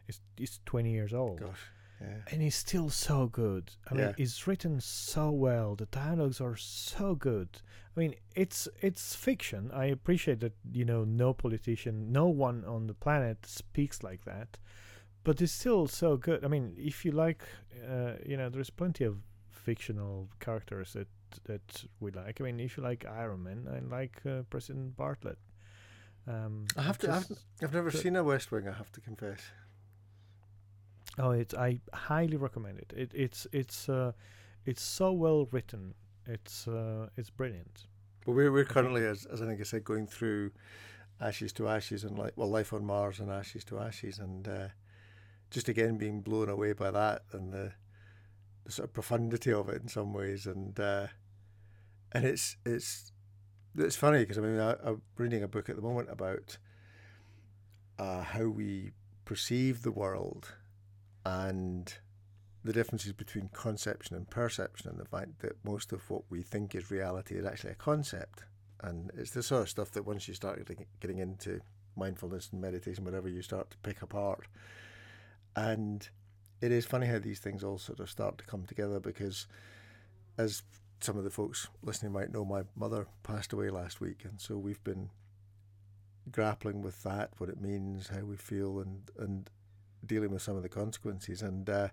it's 0.08 0.20
it's 0.38 0.60
20 0.64 0.90
years 0.98 1.12
old. 1.12 1.40
Gosh. 1.40 1.64
Yeah. 2.00 2.18
and 2.30 2.42
it's 2.42 2.56
still 2.56 2.90
so 2.90 3.26
good. 3.26 3.70
I 3.90 3.94
mean, 3.94 4.02
Yeah. 4.04 4.12
it's 4.18 4.46
written 4.46 4.80
so 4.80 5.30
well. 5.30 5.76
The 5.76 5.86
dialogues 5.86 6.40
are 6.40 6.56
so 6.56 7.14
good. 7.14 7.48
I 7.96 8.00
mean, 8.00 8.14
it's 8.34 8.68
it's 8.82 9.14
fiction. 9.16 9.70
I 9.72 9.86
appreciate 9.86 10.40
that 10.40 10.52
you 10.72 10.84
know 10.84 11.04
no 11.04 11.32
politician, 11.32 12.12
no 12.12 12.26
one 12.26 12.64
on 12.66 12.86
the 12.86 12.94
planet 12.94 13.46
speaks 13.46 14.02
like 14.02 14.24
that, 14.26 14.58
but 15.24 15.40
it's 15.40 15.52
still 15.52 15.86
so 15.88 16.16
good. 16.18 16.44
I 16.44 16.48
mean, 16.48 16.74
if 16.76 17.04
you 17.04 17.12
like, 17.12 17.42
uh, 17.88 18.12
you 18.26 18.36
know, 18.36 18.50
there's 18.50 18.70
plenty 18.70 19.04
of 19.04 19.16
fictional 19.50 20.28
characters 20.38 20.92
that 20.92 21.08
that 21.44 21.84
we 22.00 22.10
like. 22.10 22.40
I 22.40 22.44
mean, 22.44 22.60
if 22.60 22.76
you 22.76 22.82
like 22.82 23.06
Iron 23.06 23.42
Man, 23.42 23.66
I 23.72 23.78
like 23.96 24.20
uh, 24.26 24.42
President 24.50 24.96
Bartlet. 24.96 25.36
Um, 26.28 26.66
I 26.76 26.82
have 26.82 26.98
to. 26.98 27.10
I've, 27.12 27.30
I've 27.62 27.72
never 27.72 27.90
seen 27.90 28.16
a 28.16 28.22
West 28.24 28.50
Wing. 28.52 28.68
I 28.68 28.72
have 28.72 28.92
to 28.92 29.00
confess. 29.00 29.40
Oh, 31.18 31.30
it's 31.30 31.54
I 31.54 31.80
highly 31.92 32.36
recommend 32.36 32.78
it. 32.78 32.92
It 32.96 33.10
it's 33.14 33.46
it's 33.52 33.88
uh, 33.88 34.12
it's 34.64 34.82
so 34.82 35.12
well 35.12 35.48
written. 35.50 35.94
It's 36.26 36.68
uh, 36.68 37.08
it's 37.16 37.30
brilliant. 37.30 37.86
But 38.24 38.32
we're 38.32 38.52
we're 38.52 38.64
currently, 38.64 39.04
as, 39.04 39.24
as 39.26 39.40
I 39.40 39.46
think 39.46 39.60
I 39.60 39.64
said, 39.64 39.84
going 39.84 40.06
through 40.06 40.50
Ashes 41.20 41.52
to 41.54 41.68
Ashes 41.68 42.04
and 42.04 42.18
like 42.18 42.32
well, 42.36 42.50
Life 42.50 42.72
on 42.72 42.84
Mars 42.84 43.20
and 43.20 43.30
Ashes 43.30 43.64
to 43.64 43.78
Ashes, 43.78 44.18
and 44.18 44.46
uh, 44.46 44.68
just 45.50 45.68
again 45.68 45.96
being 45.96 46.20
blown 46.20 46.48
away 46.48 46.72
by 46.72 46.90
that 46.90 47.22
and 47.32 47.52
the, 47.52 47.72
the 48.64 48.72
sort 48.72 48.88
of 48.88 48.94
profundity 48.94 49.52
of 49.52 49.68
it 49.68 49.80
in 49.80 49.88
some 49.88 50.12
ways, 50.12 50.46
and 50.46 50.78
uh, 50.78 51.06
and 52.12 52.24
it's 52.24 52.56
it's 52.66 53.12
it's 53.78 53.96
funny 53.96 54.18
because 54.18 54.38
I 54.38 54.42
mean 54.42 54.58
I, 54.60 54.74
I'm 54.84 55.02
reading 55.16 55.42
a 55.42 55.48
book 55.48 55.68
at 55.68 55.76
the 55.76 55.82
moment 55.82 56.10
about 56.10 56.58
uh, 57.98 58.22
how 58.22 58.48
we 58.48 58.92
perceive 59.24 59.82
the 59.82 59.92
world 59.92 60.54
and 61.26 61.92
the 62.62 62.72
differences 62.72 63.12
between 63.12 63.48
conception 63.48 64.14
and 64.14 64.30
perception 64.30 64.88
and 64.88 64.98
the 64.98 65.04
fact 65.04 65.40
that 65.40 65.56
most 65.64 65.92
of 65.92 66.08
what 66.08 66.22
we 66.30 66.40
think 66.40 66.72
is 66.74 66.88
reality 66.88 67.34
is 67.34 67.44
actually 67.44 67.72
a 67.72 67.76
concept. 67.76 68.44
And 68.80 69.10
it's 69.16 69.32
the 69.32 69.42
sort 69.42 69.62
of 69.62 69.68
stuff 69.68 69.90
that 69.92 70.06
once 70.06 70.28
you 70.28 70.34
start 70.34 70.64
getting, 71.00 71.18
into 71.18 71.60
mindfulness 71.96 72.50
and 72.52 72.60
meditation 72.60 73.04
whatever 73.04 73.28
you 73.28 73.42
start 73.42 73.70
to 73.72 73.76
pick 73.78 74.02
apart. 74.02 74.46
And 75.56 76.08
it 76.60 76.70
is 76.70 76.86
funny 76.86 77.08
how 77.08 77.18
these 77.18 77.40
things 77.40 77.64
all 77.64 77.78
sort 77.78 77.98
of 77.98 78.08
start 78.08 78.38
to 78.38 78.44
come 78.44 78.64
together 78.64 79.00
because 79.00 79.48
as 80.38 80.62
some 81.00 81.18
of 81.18 81.24
the 81.24 81.30
folks 81.30 81.66
listening 81.82 82.12
might 82.12 82.32
know 82.32 82.44
my 82.44 82.62
mother 82.76 83.08
passed 83.24 83.52
away 83.52 83.70
last 83.70 84.00
week. 84.00 84.24
And 84.24 84.40
so 84.40 84.56
we've 84.56 84.84
been 84.84 85.10
grappling 86.30 86.82
with 86.82 87.02
that 87.02 87.30
what 87.38 87.48
it 87.48 87.60
means 87.60 88.08
how 88.08 88.20
we 88.20 88.36
feel 88.36 88.80
and 88.80 89.10
and 89.18 89.50
dealing 90.06 90.30
with 90.30 90.42
some 90.42 90.56
of 90.56 90.62
the 90.62 90.68
consequences 90.68 91.42
and 91.42 91.68
uh, 91.68 91.88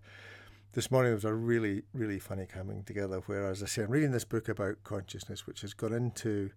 this 0.73 0.89
morning 0.89 1.13
was 1.13 1.23
a 1.23 1.33
really, 1.33 1.83
really 1.93 2.17
funny 2.17 2.47
coming 2.47 2.83
together 2.83 3.21
where, 3.27 3.45
as 3.45 3.61
I 3.61 3.67
say, 3.67 3.83
I'm 3.83 3.91
reading 3.91 4.11
this 4.11 4.25
book 4.25 4.49
about 4.49 4.83
consciousness, 4.83 5.45
which 5.45 5.61
has 5.61 5.75
gone 5.75 5.93
into 5.93 6.49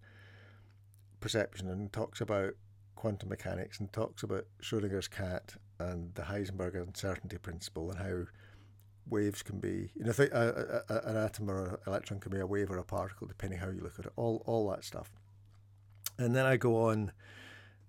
perception 1.19 1.69
and 1.69 1.93
talks 1.93 2.19
about 2.19 2.53
quantum 2.95 3.29
mechanics 3.29 3.79
and 3.79 3.93
talks 3.93 4.23
about 4.23 4.45
Schrodinger's 4.59 5.07
cat 5.07 5.53
and 5.79 6.15
the 6.15 6.23
Heisenberg 6.23 6.75
uncertainty 6.75 7.37
principle 7.37 7.91
and 7.91 7.99
how 7.99 8.23
waves 9.07 9.43
can 9.43 9.59
be, 9.59 9.91
you 9.95 10.03
know, 10.03 10.11
th- 10.11 10.31
a, 10.31 10.83
a, 10.89 10.95
a, 10.95 11.09
an 11.09 11.17
atom 11.17 11.51
or 11.51 11.65
an 11.65 11.77
electron 11.85 12.19
can 12.19 12.31
be 12.31 12.39
a 12.39 12.47
wave 12.47 12.71
or 12.71 12.77
a 12.79 12.83
particle, 12.83 13.27
depending 13.27 13.59
how 13.59 13.69
you 13.69 13.81
look 13.81 13.99
at 13.99 14.05
it, 14.05 14.11
all, 14.15 14.41
all 14.47 14.67
that 14.71 14.83
stuff. 14.83 15.11
And 16.17 16.35
then 16.35 16.47
I 16.47 16.57
go 16.57 16.75
on, 16.89 17.11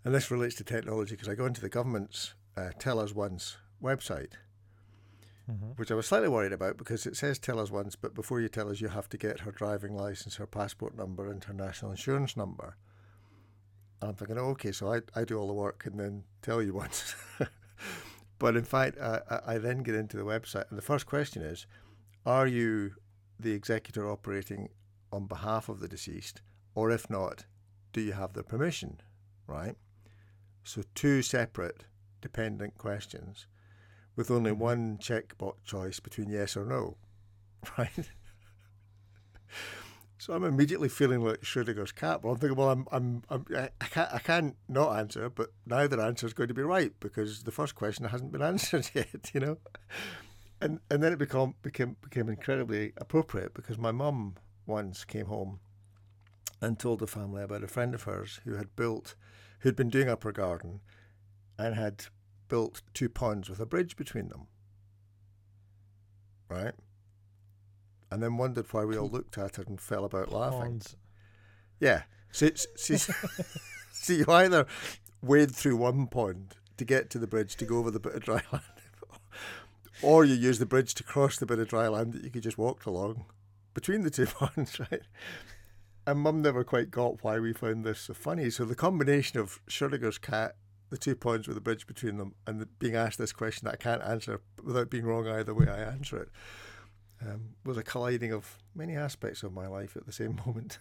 and 0.04 0.14
this 0.14 0.30
relates 0.30 0.56
to 0.56 0.64
technology 0.64 1.14
because 1.14 1.28
I 1.28 1.34
go 1.34 1.46
into 1.46 1.62
the 1.62 1.70
government's 1.70 2.34
uh, 2.58 2.70
Tell 2.78 2.98
Us 3.00 3.14
Once 3.14 3.56
website 3.82 4.32
Mm-hmm. 5.50 5.70
which 5.76 5.90
I 5.90 5.94
was 5.94 6.06
slightly 6.06 6.28
worried 6.28 6.52
about 6.52 6.76
because 6.76 7.06
it 7.06 7.16
says 7.16 7.38
tell 7.38 7.58
us 7.58 7.70
once, 7.70 7.96
but 7.96 8.14
before 8.14 8.38
you 8.38 8.50
tell 8.50 8.68
us, 8.70 8.82
you 8.82 8.88
have 8.88 9.08
to 9.08 9.16
get 9.16 9.40
her 9.40 9.50
driving 9.50 9.96
license, 9.96 10.36
her 10.36 10.46
passport 10.46 10.94
number, 10.94 11.30
and 11.30 11.42
her 11.44 11.54
national 11.54 11.90
insurance 11.90 12.36
number. 12.36 12.76
And 14.02 14.10
I'm 14.10 14.14
thinking, 14.14 14.36
oh, 14.36 14.50
okay, 14.50 14.72
so 14.72 14.92
I, 14.92 15.00
I 15.16 15.24
do 15.24 15.38
all 15.38 15.46
the 15.46 15.54
work 15.54 15.86
and 15.86 15.98
then 15.98 16.24
tell 16.42 16.60
you 16.60 16.74
once. 16.84 17.14
but 18.38 18.56
in 18.58 18.64
fact, 18.64 18.98
I, 19.00 19.22
I- 19.46 19.56
then 19.58 19.82
get 19.82 19.94
into 19.94 20.18
the 20.18 20.22
website, 20.24 20.68
and 20.68 20.76
the 20.76 20.82
first 20.82 21.06
question 21.06 21.40
is 21.40 21.66
Are 22.26 22.46
you 22.46 22.92
the 23.40 23.52
executor 23.52 24.06
operating 24.10 24.68
on 25.10 25.24
behalf 25.28 25.70
of 25.70 25.80
the 25.80 25.88
deceased? 25.88 26.42
Or 26.74 26.90
if 26.90 27.08
not, 27.08 27.46
do 27.94 28.02
you 28.02 28.12
have 28.12 28.34
their 28.34 28.42
permission? 28.42 29.00
Right? 29.46 29.76
So, 30.62 30.82
two 30.94 31.22
separate 31.22 31.86
dependent 32.20 32.76
questions 32.78 33.46
with 34.16 34.30
only 34.30 34.50
Mhm. 34.50 34.58
one 34.58 34.98
checkbox 34.98 35.62
choice 35.64 36.00
between 36.00 36.28
yes 36.30 36.56
or 36.56 36.64
no, 36.64 36.96
right? 37.78 38.10
so 40.18 40.32
I'm 40.32 40.44
immediately 40.44 40.88
feeling 40.88 41.20
like 41.22 41.42
Schrodinger's 41.42 41.92
cat. 41.92 42.22
But 42.22 42.30
I'm 42.30 42.36
thinking, 42.38 42.56
well, 42.58 42.70
I'm, 42.70 42.86
I'm, 42.90 43.22
I'm 43.28 43.44
I 43.54 43.70
I 43.80 43.86
can't, 43.86 44.12
I 44.14 44.18
can't 44.18 44.56
not 44.68 44.96
answer, 44.98 45.30
but 45.30 45.52
neither 45.64 46.00
answer 46.00 46.26
is 46.26 46.32
going 46.34 46.48
to 46.48 46.54
be 46.54 46.62
right 46.62 46.92
because 47.00 47.44
the 47.44 47.52
first 47.52 47.74
question 47.74 48.04
hasn't 48.06 48.32
been 48.32 48.42
answered 48.52 48.90
yet, 48.94 49.30
you 49.32 49.40
know. 49.40 49.58
And 50.60 50.80
and 50.90 51.02
then 51.02 51.12
it 51.12 51.18
become 51.18 51.54
became 51.62 51.96
became 52.02 52.28
incredibly 52.28 52.92
appropriate 52.96 53.54
because 53.54 53.78
my 53.78 53.92
mum 53.92 54.34
once 54.66 55.04
came 55.04 55.26
home 55.26 55.60
and 56.60 56.78
told 56.78 56.98
the 56.98 57.06
family 57.06 57.42
about 57.44 57.62
a 57.62 57.68
friend 57.68 57.94
of 57.94 58.02
hers 58.02 58.40
who 58.44 58.54
had 58.54 58.74
built, 58.74 59.14
who'd 59.60 59.76
been 59.76 59.88
doing 59.88 60.08
up 60.08 60.24
her 60.24 60.32
garden, 60.32 60.80
and 61.58 61.74
had 61.74 62.06
built 62.48 62.82
two 62.94 63.08
ponds 63.08 63.50
with 63.50 63.60
a 63.60 63.66
bridge 63.66 63.96
between 63.96 64.28
them. 64.28 64.46
Right? 66.48 66.74
And 68.10 68.22
then 68.22 68.38
wondered 68.38 68.66
why 68.72 68.84
we 68.84 68.96
all 68.96 69.08
looked 69.08 69.36
at 69.36 69.58
it 69.58 69.68
and 69.68 69.80
fell 69.80 70.04
about 70.04 70.32
laughing. 70.32 70.60
Ponds. 70.60 70.96
Yeah. 71.80 72.02
So, 72.32 72.46
it's, 72.46 72.66
see, 72.76 72.96
see, 73.92 74.16
you 74.18 74.24
either 74.28 74.66
wade 75.22 75.54
through 75.54 75.76
one 75.76 76.06
pond 76.06 76.54
to 76.76 76.84
get 76.84 77.10
to 77.10 77.18
the 77.18 77.26
bridge 77.26 77.56
to 77.56 77.64
go 77.64 77.78
over 77.78 77.90
the 77.90 78.00
bit 78.00 78.14
of 78.14 78.22
dry 78.22 78.42
land, 78.52 78.62
or 80.02 80.24
you 80.24 80.34
use 80.34 80.58
the 80.58 80.66
bridge 80.66 80.94
to 80.94 81.02
cross 81.02 81.38
the 81.38 81.46
bit 81.46 81.58
of 81.58 81.68
dry 81.68 81.88
land 81.88 82.12
that 82.12 82.22
you 82.22 82.30
could 82.30 82.42
just 82.42 82.58
walk 82.58 82.86
along 82.86 83.24
between 83.74 84.02
the 84.02 84.10
two 84.10 84.26
ponds, 84.26 84.78
right? 84.78 85.02
And 86.06 86.20
Mum 86.20 86.40
never 86.40 86.64
quite 86.64 86.90
got 86.90 87.22
why 87.22 87.38
we 87.38 87.52
found 87.52 87.84
this 87.84 88.00
so 88.00 88.14
funny. 88.14 88.50
So 88.50 88.64
the 88.64 88.74
combination 88.74 89.38
of 89.38 89.60
Schrodinger's 89.68 90.18
cat, 90.18 90.56
the 90.90 90.98
two 90.98 91.14
points 91.14 91.46
with 91.46 91.56
a 91.56 91.60
bridge 91.60 91.86
between 91.86 92.16
them, 92.16 92.34
and 92.46 92.60
the, 92.60 92.66
being 92.66 92.96
asked 92.96 93.18
this 93.18 93.32
question 93.32 93.66
that 93.66 93.74
I 93.74 93.76
can't 93.76 94.02
answer 94.02 94.40
without 94.62 94.90
being 94.90 95.04
wrong 95.04 95.28
either 95.28 95.54
way 95.54 95.66
I 95.68 95.80
answer 95.80 96.16
it, 96.22 96.30
um, 97.26 97.54
was 97.64 97.76
a 97.76 97.82
colliding 97.82 98.32
of 98.32 98.58
many 98.74 98.96
aspects 98.96 99.42
of 99.42 99.52
my 99.52 99.66
life 99.66 99.96
at 99.96 100.06
the 100.06 100.12
same 100.12 100.40
moment. 100.46 100.78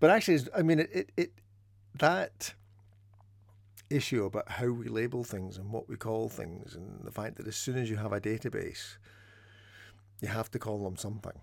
but 0.00 0.10
actually, 0.10 0.40
I 0.54 0.62
mean, 0.62 0.80
it, 0.80 0.90
it, 0.92 1.12
it 1.16 1.32
that 1.98 2.54
issue 3.88 4.24
about 4.24 4.50
how 4.50 4.66
we 4.68 4.88
label 4.88 5.24
things 5.24 5.56
and 5.56 5.70
what 5.70 5.88
we 5.88 5.96
call 5.96 6.28
things, 6.28 6.74
and 6.74 7.00
the 7.04 7.12
fact 7.12 7.36
that 7.36 7.46
as 7.46 7.56
soon 7.56 7.78
as 7.78 7.88
you 7.88 7.96
have 7.96 8.12
a 8.12 8.20
database, 8.20 8.96
you 10.20 10.28
have 10.28 10.50
to 10.50 10.58
call 10.58 10.82
them 10.84 10.96
something. 10.96 11.40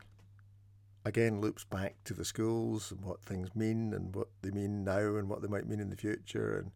Again, 1.06 1.42
loops 1.42 1.66
back 1.66 1.96
to 2.06 2.14
the 2.14 2.24
schools 2.24 2.92
and 2.92 3.02
what 3.02 3.22
things 3.22 3.50
mean 3.56 3.94
and 3.94 4.16
what 4.16 4.30
they 4.42 4.52
mean 4.52 4.84
now 4.84 5.16
and 5.18 5.28
what 5.28 5.42
they 5.42 5.50
might 5.50 5.68
mean 5.68 5.82
in 5.82 5.90
the 5.90 5.98
future. 5.98 6.58
And 6.58 6.72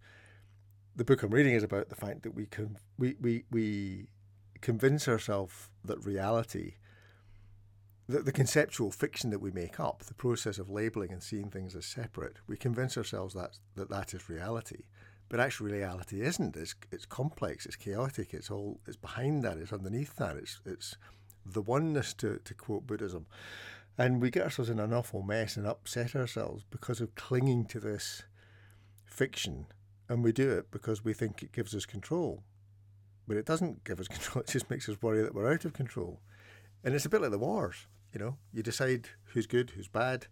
the 0.96 1.06
book 1.06 1.24
I'm 1.24 1.32
reading 1.32 1.54
is 1.54 1.64
about 1.64 1.90
the 1.90 1.96
fact 1.96 2.24
that 2.24 2.36
we 2.36 2.46
can 2.46 2.78
we 2.98 3.16
we, 3.22 3.44
we 3.52 4.08
convince 4.60 5.08
ourselves 5.08 5.70
that 5.86 6.04
reality, 6.06 6.74
that 8.10 8.26
the 8.26 8.32
conceptual 8.32 8.92
fiction 8.92 9.30
that 9.30 9.40
we 9.40 9.52
make 9.52 9.80
up, 9.80 10.04
the 10.04 10.14
process 10.14 10.58
of 10.58 10.70
labeling 10.70 11.12
and 11.12 11.24
seeing 11.24 11.50
things 11.50 11.76
as 11.76 11.86
separate, 11.86 12.38
we 12.48 12.58
convince 12.58 12.98
ourselves 12.98 13.34
that 13.34 13.58
that, 13.76 13.90
that 13.90 14.14
is 14.14 14.30
reality. 14.30 14.84
But 15.30 15.40
actually, 15.40 15.74
reality 15.74 16.22
isn't. 16.22 16.56
It's 16.56 16.76
it's 16.92 17.06
complex. 17.06 17.66
It's 17.66 17.76
chaotic. 17.76 18.34
It's 18.34 18.50
all. 18.50 18.80
It's 18.88 18.98
behind 18.98 19.44
that. 19.44 19.58
It's 19.58 19.74
underneath 19.74 20.16
that. 20.16 20.38
It's 20.38 20.62
it's 20.66 20.98
the 21.46 21.62
oneness 21.62 22.14
to 22.16 22.40
to 22.44 22.54
quote 22.54 22.88
Buddhism, 22.88 23.26
and 23.98 24.22
we 24.22 24.30
get 24.30 24.44
ourselves 24.44 24.70
in 24.70 24.80
an 24.80 24.94
awful 24.94 25.24
mess 25.24 25.58
and 25.58 25.66
upset 25.66 26.16
ourselves 26.16 26.64
because 26.70 27.02
of 27.02 27.16
clinging 27.16 27.66
to 27.66 27.80
this 27.80 28.24
fiction, 29.06 29.66
and 30.08 30.24
we 30.24 30.32
do 30.32 30.52
it 30.52 30.70
because 30.72 31.04
we 31.04 31.14
think 31.14 31.42
it 31.42 31.52
gives 31.52 31.74
us 31.74 31.86
control, 31.86 32.44
but 33.28 33.38
it 33.38 33.46
doesn't 33.46 33.84
give 33.84 34.00
us 34.00 34.08
control. 34.08 34.44
It 34.44 34.52
just 34.52 34.70
makes 34.70 34.88
us 34.88 35.02
worry 35.02 35.22
that 35.24 35.34
we're 35.34 35.52
out 35.52 35.66
of 35.66 35.74
control, 35.74 36.22
and 36.84 36.94
it's 36.94 37.06
a 37.06 37.10
bit 37.10 37.22
like 37.22 37.32
the 37.32 37.40
wars. 37.40 37.88
You 38.14 38.20
know, 38.20 38.38
you 38.54 38.64
decide 38.64 39.10
who's 39.26 39.48
good, 39.48 39.72
who's 39.72 39.88
bad. 39.88 40.28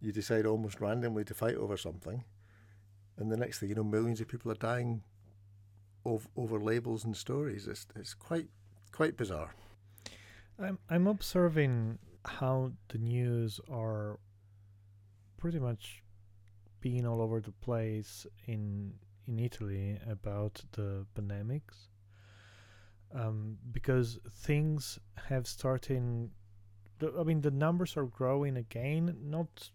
You 0.00 0.10
decide 0.10 0.46
almost 0.46 0.80
randomly 0.80 1.24
to 1.24 1.34
fight 1.34 1.54
over 1.54 1.76
something, 1.76 2.24
and 3.18 3.30
the 3.30 3.36
next 3.36 3.58
thing 3.58 3.68
you 3.68 3.74
know, 3.74 3.84
millions 3.84 4.20
of 4.20 4.28
people 4.28 4.50
are 4.50 4.56
dying 4.56 5.02
over, 6.04 6.26
over 6.36 6.58
labels 6.58 7.04
and 7.04 7.16
stories. 7.16 7.68
It's 7.68 7.86
it's 7.94 8.14
quite 8.14 8.48
quite 8.92 9.16
bizarre. 9.16 9.54
I'm 10.58 10.78
I'm 10.88 11.06
observing 11.06 11.98
how 12.24 12.72
the 12.88 12.98
news 12.98 13.60
are 13.70 14.18
pretty 15.36 15.58
much 15.58 16.02
being 16.80 17.06
all 17.06 17.20
over 17.20 17.40
the 17.40 17.52
place 17.52 18.26
in 18.46 18.94
in 19.28 19.38
Italy 19.38 19.98
about 20.08 20.62
the 20.72 21.06
pandemics 21.14 21.88
um, 23.14 23.58
because 23.70 24.18
things 24.28 24.98
have 25.28 25.46
started. 25.46 26.30
I 27.02 27.22
mean, 27.24 27.40
the 27.40 27.50
numbers 27.50 27.96
are 27.96 28.06
growing 28.06 28.56
again, 28.56 29.16
not 29.22 29.70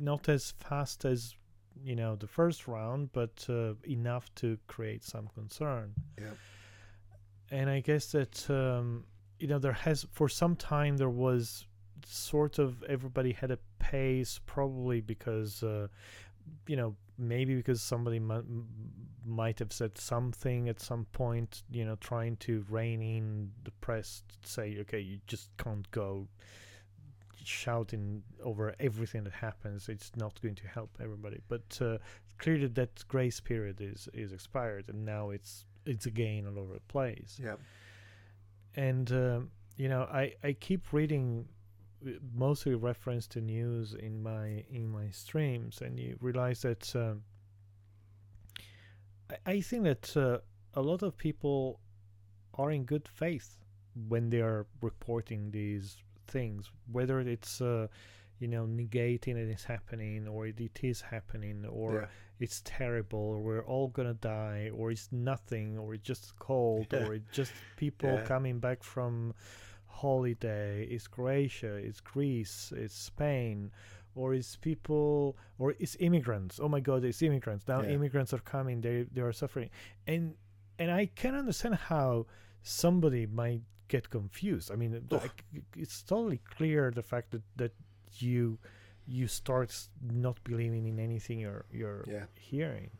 not 0.00 0.28
as 0.28 0.52
fast 0.52 1.04
as 1.04 1.34
you 1.82 1.96
know 1.96 2.16
the 2.16 2.26
first 2.26 2.66
round, 2.66 3.12
but 3.12 3.46
uh, 3.48 3.74
enough 3.84 4.34
to 4.36 4.58
create 4.66 5.04
some 5.04 5.28
concern. 5.34 5.94
Yeah. 6.18 6.30
And 7.50 7.70
I 7.70 7.80
guess 7.80 8.12
that 8.12 8.48
um, 8.50 9.04
you 9.38 9.46
know 9.46 9.58
there 9.58 9.72
has 9.72 10.06
for 10.12 10.28
some 10.28 10.56
time 10.56 10.96
there 10.96 11.10
was 11.10 11.66
sort 12.06 12.58
of 12.58 12.82
everybody 12.84 13.32
had 13.32 13.50
a 13.50 13.58
pace, 13.78 14.40
probably 14.46 15.00
because 15.00 15.62
uh, 15.62 15.88
you 16.66 16.76
know 16.76 16.94
maybe 17.18 17.54
because 17.54 17.80
somebody 17.80 18.16
m- 18.16 18.66
might 19.24 19.58
have 19.58 19.72
said 19.72 19.96
something 19.98 20.68
at 20.68 20.80
some 20.80 21.06
point, 21.12 21.62
you 21.70 21.84
know, 21.84 21.96
trying 21.96 22.36
to 22.36 22.64
rein 22.68 23.00
in 23.00 23.50
the 23.64 23.70
press, 23.80 24.22
say, 24.44 24.76
okay, 24.80 25.00
you 25.00 25.18
just 25.26 25.48
can't 25.56 25.90
go 25.90 26.28
shouting 27.42 28.22
over 28.42 28.74
everything 28.80 29.24
that 29.24 29.32
happens. 29.32 29.88
It's 29.88 30.12
not 30.16 30.40
going 30.42 30.56
to 30.56 30.66
help 30.68 30.90
everybody. 31.00 31.40
But 31.48 31.78
uh, 31.80 31.98
clearly, 32.38 32.66
that 32.68 33.04
grace 33.08 33.40
period 33.40 33.80
is 33.80 34.08
is 34.12 34.32
expired, 34.32 34.86
and 34.88 35.04
now 35.04 35.30
it's 35.30 35.64
it's 35.84 36.06
again 36.06 36.46
all 36.46 36.58
over 36.58 36.74
the 36.74 36.80
place. 36.80 37.40
Yeah. 37.42 37.54
And 38.76 39.10
um, 39.12 39.50
you 39.76 39.88
know, 39.88 40.02
I 40.02 40.34
I 40.42 40.52
keep 40.52 40.92
reading 40.92 41.48
uh, 42.06 42.10
mostly 42.34 42.74
reference 42.74 43.26
to 43.28 43.40
news 43.40 43.94
in 43.94 44.22
my 44.22 44.64
in 44.70 44.88
my 44.88 45.10
streams, 45.10 45.80
and 45.80 45.98
you 45.98 46.16
realize 46.20 46.62
that 46.62 46.94
um, 46.94 47.22
I, 49.30 49.52
I 49.52 49.60
think 49.60 49.84
that 49.84 50.16
uh, 50.16 50.38
a 50.74 50.82
lot 50.82 51.02
of 51.02 51.16
people 51.16 51.80
are 52.54 52.70
in 52.70 52.84
good 52.84 53.08
faith 53.08 53.58
when 54.08 54.30
they 54.30 54.40
are 54.40 54.66
reporting 54.82 55.50
these 55.50 55.96
things, 56.26 56.70
whether 56.92 57.20
it's 57.20 57.60
uh, 57.60 57.86
you 58.38 58.48
know 58.48 58.64
negating 58.66 59.36
it's 59.36 59.64
happening 59.64 60.28
or 60.28 60.46
it, 60.46 60.60
it 60.60 60.78
is 60.82 61.00
happening 61.00 61.64
or 61.68 61.92
yeah. 61.94 62.06
it's 62.38 62.60
terrible 62.64 63.18
or 63.18 63.38
we're 63.40 63.64
all 63.64 63.88
gonna 63.88 64.14
die 64.14 64.70
or 64.74 64.90
it's 64.90 65.08
nothing 65.10 65.78
or 65.78 65.94
it's 65.94 66.06
just 66.06 66.38
cold 66.38 66.86
Yeah. 66.92 67.06
or 67.06 67.14
it's 67.18 67.32
just 67.32 67.52
people 67.76 68.10
Yeah. 68.10 68.22
coming 68.22 68.58
back 68.58 68.82
from 68.82 69.34
holiday 69.86 70.84
it's 70.90 71.06
croatia 71.06 71.74
it's 71.76 72.00
greece 72.00 72.72
it's 72.76 72.94
spain 72.94 73.70
or 74.14 74.34
it's 74.34 74.56
people 74.56 75.36
or 75.58 75.74
it's 75.78 75.96
immigrants 76.00 76.60
oh 76.62 76.68
my 76.68 76.80
god 76.80 77.04
it's 77.04 77.22
immigrants 77.22 77.66
now 77.66 77.82
immigrants 77.82 78.34
are 78.34 78.38
coming 78.40 78.80
they 78.82 79.06
they 79.12 79.22
are 79.22 79.32
suffering 79.32 79.70
and 80.06 80.34
and 80.78 80.90
i 80.90 81.06
can 81.06 81.34
understand 81.34 81.74
how 81.74 82.26
somebody 82.62 83.24
might 83.26 83.62
get 83.88 84.10
confused 84.10 84.70
i 84.70 84.76
mean 84.76 85.02
like, 85.10 85.44
it's 85.76 86.02
totally 86.02 86.40
clear 86.56 86.90
the 86.90 87.02
fact 87.02 87.30
that 87.30 87.42
that 87.56 87.72
you 88.22 88.58
you 89.06 89.26
start 89.28 89.88
not 90.02 90.42
believing 90.44 90.86
in 90.86 90.98
anything 90.98 91.38
you're 91.38 91.64
you're 91.72 92.04
Yeah. 92.08 92.24
hearing 92.34 92.90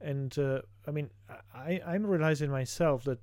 and 0.00 0.36
uh, 0.38 0.60
i 0.88 0.90
mean 0.90 1.10
i 1.54 1.80
i'm 1.86 2.04
realizing 2.06 2.50
myself 2.50 3.04
that 3.04 3.20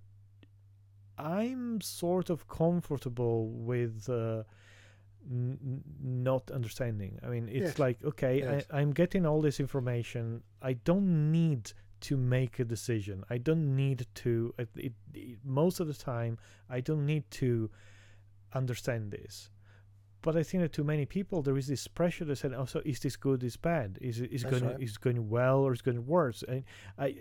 i'm 1.18 1.82
sort 1.82 2.30
of 2.30 2.48
comfortable 2.48 3.50
with 3.50 4.08
uh, 4.10 4.44
n- 5.30 5.84
not 6.02 6.50
understanding 6.52 7.20
i 7.24 7.28
mean 7.28 7.48
it's 7.50 7.72
Yes. 7.72 7.80
like 7.80 7.98
okay 8.04 8.40
Yes. 8.40 8.66
I, 8.72 8.80
i'm 8.82 8.92
getting 8.94 9.26
all 9.26 9.42
this 9.42 9.60
information 9.60 10.44
i 10.62 10.74
don't 10.74 11.32
need 11.32 11.72
to 12.02 12.16
make 12.16 12.60
a 12.60 12.66
decision 12.66 13.24
i 13.30 13.38
don't 13.40 13.76
need 13.76 14.06
to 14.16 14.54
it, 14.60 14.70
it, 14.76 14.94
it, 15.14 15.40
most 15.44 15.80
of 15.80 15.88
the 15.88 15.94
time 15.96 16.38
i 16.70 16.80
don't 16.80 17.06
need 17.06 17.24
to 17.32 17.70
understand 18.54 19.12
this 19.12 19.50
but 20.22 20.36
I 20.36 20.44
think 20.44 20.64
that 20.64 20.74
to 20.74 20.84
many 20.84 21.06
people 21.06 21.42
there 21.42 21.58
is 21.58 21.68
this 21.68 21.88
pressure 21.88 22.26
that 22.26 22.38
said, 22.38 22.54
"Oh, 22.54 22.66
so 22.66 22.82
is 22.86 23.00
this 23.00 23.16
good? 23.16 23.44
Is 23.44 23.58
bad? 23.58 23.98
Is 24.02 24.20
it 24.20 24.32
is 24.32 24.44
That's 24.44 24.60
going 24.60 24.72
right. 24.72 24.82
is 24.82 24.98
going 24.98 25.30
well 25.30 25.60
or 25.60 25.74
is 25.74 25.82
going 25.82 26.06
worse?" 26.06 26.44
And 26.48 26.64
I, 26.98 27.18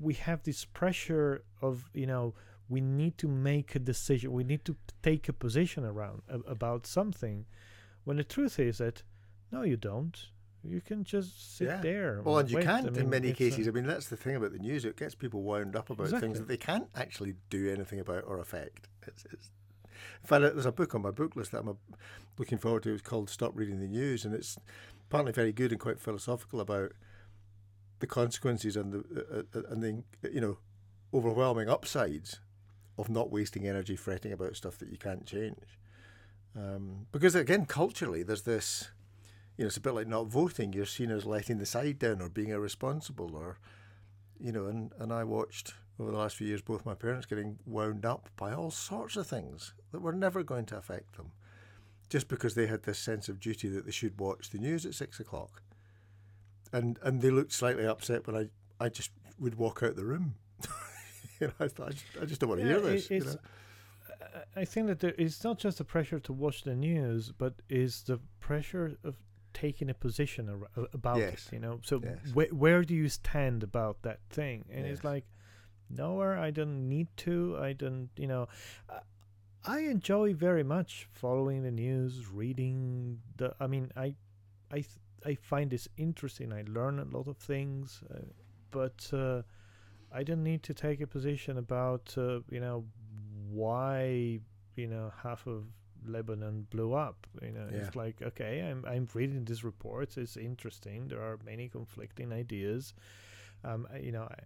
we 0.00 0.14
have 0.14 0.42
this 0.42 0.64
pressure 0.64 1.44
of 1.60 1.90
you 1.94 2.06
know 2.06 2.34
we 2.68 2.80
need 2.80 3.18
to 3.18 3.28
make 3.28 3.74
a 3.74 3.78
decision, 3.78 4.32
we 4.32 4.44
need 4.44 4.64
to 4.64 4.76
take 5.02 5.28
a 5.28 5.32
position 5.32 5.84
around 5.84 6.22
a, 6.28 6.38
about 6.50 6.86
something, 6.86 7.44
when 8.04 8.16
the 8.16 8.24
truth 8.24 8.58
is 8.58 8.78
that 8.78 9.02
no, 9.50 9.62
you 9.62 9.76
don't. 9.76 10.16
You 10.64 10.80
can 10.80 11.02
just 11.04 11.56
sit 11.56 11.66
Yeah. 11.66 11.80
there. 11.80 12.22
Well, 12.22 12.38
and 12.38 12.48
you 12.48 12.56
wait. 12.56 12.66
I 12.68 12.80
can't 12.80 12.92
mean, 12.92 13.02
in 13.02 13.10
many 13.10 13.32
cases. 13.32 13.66
I 13.66 13.72
mean, 13.72 13.84
that's 13.84 14.08
the 14.08 14.16
thing 14.16 14.36
about 14.36 14.52
the 14.52 14.58
news; 14.60 14.84
it 14.84 14.96
gets 14.96 15.14
people 15.14 15.42
wound 15.42 15.74
up 15.76 15.90
about 15.90 16.04
Exactly. 16.04 16.28
things 16.28 16.38
that 16.38 16.48
they 16.48 16.56
can't 16.56 16.88
actually 16.94 17.34
do 17.50 17.68
anything 17.70 17.98
about 17.98 18.24
or 18.26 18.38
affect. 18.38 18.88
It's, 19.06 19.26
it's, 19.32 19.50
in 20.22 20.26
fact, 20.26 20.42
there's 20.42 20.66
a 20.66 20.72
book 20.72 20.94
on 20.94 21.02
my 21.02 21.10
book 21.10 21.36
list 21.36 21.52
that 21.52 21.60
I'm 21.60 21.68
uh, 21.68 21.74
looking 22.38 22.58
forward 22.58 22.82
to. 22.84 22.92
It's 22.92 23.02
called 23.02 23.30
"Stop 23.30 23.52
Reading 23.54 23.80
the 23.80 23.88
News," 23.88 24.24
and 24.24 24.34
it's 24.34 24.58
apparently 25.08 25.32
very 25.32 25.52
good 25.52 25.72
and 25.72 25.80
quite 25.80 26.00
philosophical 26.00 26.60
about 26.60 26.92
the 28.00 28.06
consequences 28.06 28.76
and 28.76 28.92
the 28.92 29.46
uh, 29.54 29.58
uh, 29.58 29.62
and 29.70 29.82
the 29.82 30.30
you 30.30 30.40
know 30.40 30.58
overwhelming 31.14 31.68
upsides 31.68 32.40
of 32.98 33.08
not 33.08 33.30
wasting 33.30 33.66
energy 33.66 33.96
fretting 33.96 34.32
about 34.32 34.56
stuff 34.56 34.78
that 34.78 34.90
you 34.90 34.98
can't 34.98 35.26
change. 35.26 35.78
Um, 36.56 37.06
because 37.12 37.34
again, 37.34 37.64
culturally, 37.64 38.22
there's 38.22 38.42
this 38.42 38.90
you 39.56 39.64
know, 39.64 39.68
it's 39.68 39.76
a 39.76 39.80
bit 39.80 39.94
like 39.94 40.06
not 40.06 40.26
voting. 40.26 40.72
You're 40.72 40.86
seen 40.86 41.10
as 41.10 41.26
letting 41.26 41.58
the 41.58 41.66
side 41.66 41.98
down 41.98 42.20
or 42.22 42.28
being 42.28 42.48
irresponsible, 42.48 43.36
or 43.36 43.58
you 44.40 44.52
know. 44.52 44.66
And 44.66 44.92
and 44.98 45.12
I 45.12 45.24
watched 45.24 45.74
over 45.98 46.10
the 46.10 46.16
last 46.18 46.36
few 46.36 46.46
years 46.46 46.62
both 46.62 46.84
my 46.86 46.94
parents 46.94 47.26
getting 47.26 47.58
wound 47.66 48.04
up 48.04 48.28
by 48.36 48.52
all 48.52 48.70
sorts 48.70 49.16
of 49.16 49.26
things 49.26 49.74
that 49.92 50.00
were 50.00 50.12
never 50.12 50.42
going 50.42 50.66
to 50.66 50.76
affect 50.76 51.16
them, 51.16 51.32
just 52.08 52.28
because 52.28 52.54
they 52.54 52.66
had 52.66 52.82
this 52.84 52.98
sense 52.98 53.28
of 53.28 53.38
duty 53.40 53.68
that 53.68 53.84
they 53.84 53.90
should 53.92 54.18
watch 54.18 54.50
the 54.50 54.58
news 54.58 54.84
at 54.86 54.94
six 54.94 55.20
o'clock. 55.20 55.62
And 56.72 56.98
and 57.02 57.20
they 57.20 57.30
looked 57.30 57.52
slightly 57.52 57.86
upset 57.86 58.26
when 58.26 58.36
I 58.36 58.84
I 58.84 58.88
just 58.88 59.10
would 59.38 59.56
walk 59.56 59.82
out 59.82 59.96
the 59.96 60.04
room. 60.04 60.34
you 61.40 61.48
know, 61.48 61.52
I 61.60 61.68
thought 61.68 61.88
I 61.88 61.90
just, 61.92 62.04
I 62.20 62.24
just 62.24 62.40
don't 62.40 62.48
want 62.50 62.60
to 62.62 62.66
Yeah, 62.66 62.72
hear 62.74 62.80
this. 62.80 63.10
you 63.10 63.20
know? 63.20 63.34
I- 64.56 64.64
think 64.64 64.86
that 64.86 65.00
there, 65.00 65.14
it's 65.18 65.42
not 65.44 65.58
just 65.58 65.78
the 65.78 65.84
pressure 65.84 66.18
to 66.20 66.32
watch 66.32 66.62
the 66.62 66.74
news, 66.76 67.32
but 67.36 67.54
is 67.68 68.02
the 68.04 68.18
pressure 68.40 68.96
of 69.04 69.16
taking 69.52 69.90
a 69.90 69.94
position 69.94 70.48
ar- 70.48 70.86
about 70.94 71.18
Yes. 71.18 71.46
it. 71.48 71.54
You 71.54 71.58
know, 71.60 71.80
so 71.82 72.00
Yes. 72.02 72.18
wh- 72.32 72.54
where 72.58 72.82
do 72.84 72.94
you 72.94 73.08
stand 73.08 73.62
about 73.62 74.02
that 74.02 74.20
thing? 74.30 74.64
And 74.70 74.86
Yes. 74.86 74.96
it's 74.96 75.04
like 75.04 75.26
nowhere. 75.96 76.38
I 76.38 76.50
don't 76.50 76.88
need 76.88 77.08
to. 77.18 77.56
I 77.60 77.72
don't. 77.72 78.08
You 78.16 78.26
know, 78.28 78.48
I- 79.64 79.80
enjoy 79.80 80.34
very 80.34 80.64
much 80.64 81.08
following 81.12 81.62
the 81.62 81.70
news, 81.70 82.26
reading 82.28 83.20
the. 83.36 83.54
I 83.60 83.66
mean, 83.66 83.92
I, 83.96 84.14
I, 84.72 84.84
I 85.24 85.34
find 85.36 85.70
this 85.70 85.88
interesting. 85.96 86.52
I 86.52 86.64
learn 86.66 86.98
a 86.98 87.04
lot 87.04 87.28
of 87.28 87.36
things, 87.36 88.02
uh, 88.12 88.18
but 88.70 89.08
uh, 89.12 89.42
I 90.12 90.22
don't 90.24 90.42
need 90.42 90.62
to 90.64 90.74
take 90.74 91.00
a 91.00 91.06
position 91.06 91.58
about 91.58 92.14
uh, 92.18 92.40
you 92.50 92.60
know 92.60 92.84
why 93.50 94.40
you 94.76 94.86
know 94.88 95.12
half 95.22 95.46
of 95.46 95.64
Lebanon 96.06 96.66
blew 96.70 96.94
up. 96.94 97.26
You 97.40 97.52
know, 97.52 97.68
Yeah. 97.70 97.78
it's 97.78 97.94
like 97.94 98.20
okay, 98.22 98.62
I'm 98.68 98.84
I'm 98.84 99.06
reading 99.14 99.44
these 99.44 99.62
reports. 99.62 100.16
It's 100.16 100.36
interesting. 100.36 101.08
There 101.08 101.20
are 101.22 101.38
many 101.44 101.68
conflicting 101.68 102.32
ideas. 102.32 102.94
Um, 103.64 103.86
you 104.00 104.10
know, 104.10 104.24
I, 104.24 104.38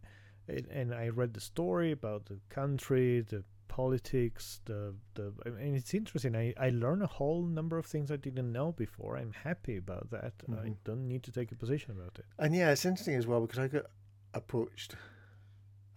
and, 0.48 0.66
and 0.70 0.94
I 0.94 1.08
read 1.08 1.34
the 1.34 1.40
story 1.40 1.92
about 1.92 2.26
the 2.26 2.38
country, 2.48 3.20
the 3.20 3.44
politics, 3.68 4.60
the 4.64 4.94
the. 5.14 5.32
I 5.44 5.50
mean, 5.50 5.74
it's 5.74 5.92
interesting. 5.94 6.34
I 6.36 6.54
I 6.58 6.70
learn 6.70 7.02
a 7.02 7.06
whole 7.06 7.42
number 7.44 7.78
of 7.78 7.86
things 7.86 8.10
I 8.10 8.16
didn't 8.16 8.50
know 8.52 8.72
before. 8.72 9.16
I'm 9.16 9.32
happy 9.32 9.76
about 9.76 10.10
that. 10.10 10.32
I 10.48 10.52
Mhm. 10.68 10.76
don't 10.84 11.06
need 11.08 11.22
to 11.24 11.32
take 11.32 11.52
a 11.52 11.56
position 11.56 11.90
about 11.90 12.18
it. 12.18 12.24
And 12.38 12.54
yeah, 12.54 12.70
it's 12.70 12.84
interesting 12.84 13.14
as 13.16 13.26
well 13.26 13.40
because 13.40 13.58
I 13.58 13.68
got 13.68 13.86
approached 14.34 14.96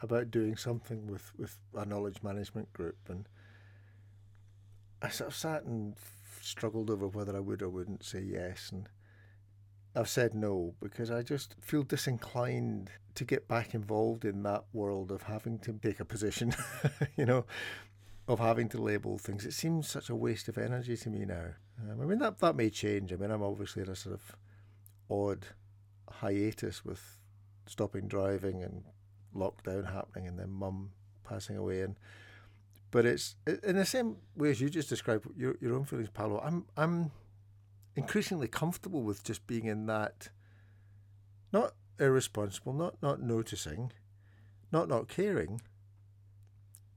about 0.01 0.31
doing 0.31 0.55
something 0.55 1.07
with, 1.07 1.37
with 1.37 1.57
a 1.73 1.85
knowledge 1.85 2.23
management 2.23 2.71
group, 2.73 2.97
and 3.09 3.27
I 5.01 5.09
sort 5.09 5.29
of 5.29 5.35
sat 5.35 5.63
and 5.63 5.95
struggled 6.41 6.89
over 6.89 7.07
whether 7.07 7.35
I 7.35 7.39
would 7.41 7.61
or 7.61 7.69
wouldn't 7.69 8.03
say 8.03 8.21
yes, 8.21 8.71
and 8.71 8.89
I've 9.95 10.09
said 10.09 10.33
no 10.33 10.75
because 10.81 11.09
I 11.11 11.21
just 11.21 11.55
feel 11.61 11.83
disinclined 11.83 12.91
to 13.19 13.25
get 13.25 13.49
back 13.49 13.73
involved 13.73 14.23
in 14.23 14.43
that 14.43 14.63
world 14.71 15.11
of 15.11 15.23
having 15.23 15.59
to 15.59 15.73
take 15.73 15.99
a 15.99 16.05
position, 16.05 16.53
you 17.17 17.25
know, 17.25 17.45
of 18.29 18.39
having 18.39 18.69
to 18.69 18.81
label 18.81 19.17
things. 19.17 19.45
It 19.45 19.51
seems 19.51 19.89
such 19.89 20.09
a 20.09 20.15
waste 20.15 20.47
of 20.47 20.57
energy 20.57 20.95
to 20.95 21.09
me 21.09 21.25
now. 21.25 21.47
Um, 21.81 21.99
I 22.01 22.05
mean 22.05 22.19
that 22.19 22.39
that 22.39 22.55
may 22.55 22.69
change. 22.69 23.11
I 23.11 23.17
mean 23.17 23.29
I'm 23.29 23.43
obviously 23.43 23.81
in 23.81 23.89
a 23.89 23.95
sort 23.95 24.15
of 24.15 24.37
odd 25.09 25.47
hiatus 26.09 26.85
with 26.85 27.19
stopping 27.65 28.07
driving 28.07 28.63
and 28.63 28.83
lockdown 29.35 29.91
happening 29.91 30.25
and 30.25 30.39
then 30.39 30.49
mum 30.49 30.91
passing 31.27 31.57
away 31.57 31.81
and 31.81 31.97
but 32.89 33.05
it's 33.05 33.35
in 33.45 33.75
the 33.75 33.85
same 33.85 34.15
way 34.35 34.49
as 34.49 34.61
you 34.61 34.69
just 34.69 34.89
described 34.89 35.27
your 35.35 35.55
your 35.59 35.75
own 35.75 35.83
feelings 35.83 36.09
Paolo 36.09 36.41
I'm 36.43 36.65
I'm 36.77 37.11
increasingly 37.97 38.47
comfortable 38.47 39.03
with 39.03 39.23
just 39.25 39.45
being 39.45 39.65
in 39.65 39.87
that 39.87 40.29
not 41.51 41.73
irresponsible, 41.99 42.73
not 42.73 43.01
not 43.01 43.21
noticing, 43.21 43.91
not 44.71 44.87
not 44.87 45.07
caring, 45.07 45.61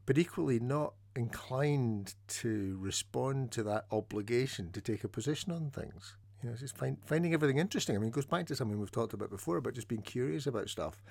but 0.07 0.19
equally 0.19 0.61
not 0.61 0.95
inclined 1.15 2.15
to 2.27 2.77
respond 2.81 3.53
to 3.53 3.63
that 3.63 3.85
obligation 3.91 4.73
to 4.73 4.81
take 4.81 5.05
a 5.05 5.09
position 5.09 5.53
on 5.53 5.71
things. 5.71 6.17
You 6.43 6.51
know, 6.51 6.57
just 6.57 6.77
find, 6.77 6.99
finding 7.05 7.35
everything 7.35 7.59
interesting. 7.59 7.95
I 7.95 7.99
mean, 7.99 8.09
it 8.09 8.15
goes 8.15 8.27
back 8.27 8.47
to 8.47 8.57
something 8.57 8.79
we've 8.79 8.91
talked 8.91 9.13
about 9.13 9.31
before 9.31 9.59
about 9.59 9.75
just 9.75 9.89
being 9.89 10.03
curious 10.03 10.47
about 10.47 10.69
stuff 10.69 11.03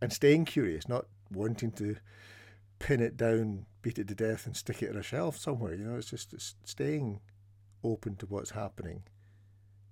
and 0.00 0.12
staying 0.12 0.44
curious, 0.44 0.88
not 0.88 1.06
wanting 1.30 1.72
to 1.72 1.96
pin 2.78 3.00
it 3.00 3.16
down, 3.16 3.64
beat 3.80 3.98
it 3.98 4.08
to 4.08 4.14
death, 4.14 4.44
and 4.44 4.56
stick 4.56 4.82
it 4.82 4.90
on 4.90 4.96
a 4.96 5.02
shelf 5.02 5.38
somewhere. 5.38 5.74
You 5.74 5.84
know, 5.84 5.96
it's 5.96 6.10
just 6.10 6.34
it's 6.34 6.54
staying 6.64 7.20
open 7.82 8.16
to 8.16 8.26
what's 8.26 8.50
happening. 8.50 9.04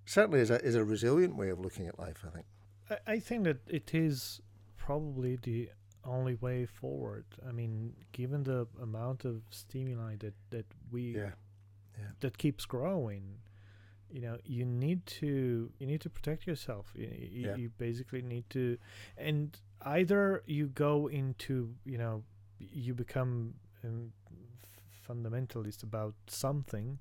Certainly, 0.04 0.40
is 0.40 0.50
a 0.50 0.62
is 0.62 0.74
a 0.74 0.84
resilient 0.84 1.36
way 1.36 1.48
of 1.48 1.60
looking 1.60 1.86
at 1.86 1.98
life. 1.98 2.24
I 2.26 2.30
think. 2.30 2.46
I, 2.90 2.96
I 3.14 3.18
think 3.20 3.44
that 3.44 3.58
it 3.68 3.94
is 3.94 4.40
probably 4.76 5.36
the 5.36 5.70
only 6.04 6.34
way 6.34 6.66
forward. 6.66 7.24
I 7.48 7.52
mean, 7.52 7.94
given 8.12 8.42
the 8.44 8.66
amount 8.82 9.24
of 9.24 9.42
stimuli 9.50 10.16
that 10.20 10.34
that 10.50 10.66
we 10.90 11.02
Yeah. 11.16 11.32
Yeah. 11.98 12.10
that 12.20 12.38
keeps 12.38 12.64
growing, 12.66 13.24
you 14.10 14.20
know, 14.22 14.38
you 14.44 14.64
need 14.64 15.04
to 15.20 15.70
you 15.78 15.86
need 15.86 16.00
to 16.00 16.10
protect 16.10 16.46
yourself. 16.46 16.92
You, 16.94 17.06
you, 17.06 17.46
Yeah. 17.48 17.56
you 17.56 17.68
basically 17.78 18.22
need 18.22 18.48
to, 18.50 18.78
and 19.18 19.56
either 19.82 20.42
you 20.46 20.66
go 20.68 21.08
into 21.08 21.74
you 21.84 21.98
know 21.98 22.24
you 22.58 22.94
become 22.94 23.54
um, 23.84 24.12
fundamentalist 25.08 25.82
about 25.82 26.14
something 26.26 26.98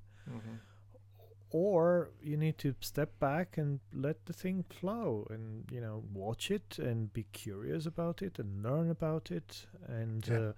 or 1.52 2.10
you 2.22 2.38
need 2.38 2.58
to 2.60 2.76
step 2.80 3.18
back 3.20 3.58
and 3.58 3.80
let 3.94 4.26
the 4.26 4.34
thing 4.34 4.64
flow 4.70 5.26
and 5.30 5.66
you 5.72 5.82
know 5.82 6.04
watch 6.14 6.52
it 6.52 6.78
and 6.80 7.12
be 7.14 7.24
curious 7.32 7.86
about 7.86 8.22
it 8.22 8.38
and 8.40 8.62
learn 8.64 8.90
about 8.90 9.32
it 9.32 9.66
and 9.88 10.28
Yeah. 10.28 10.38
uh, 10.40 10.54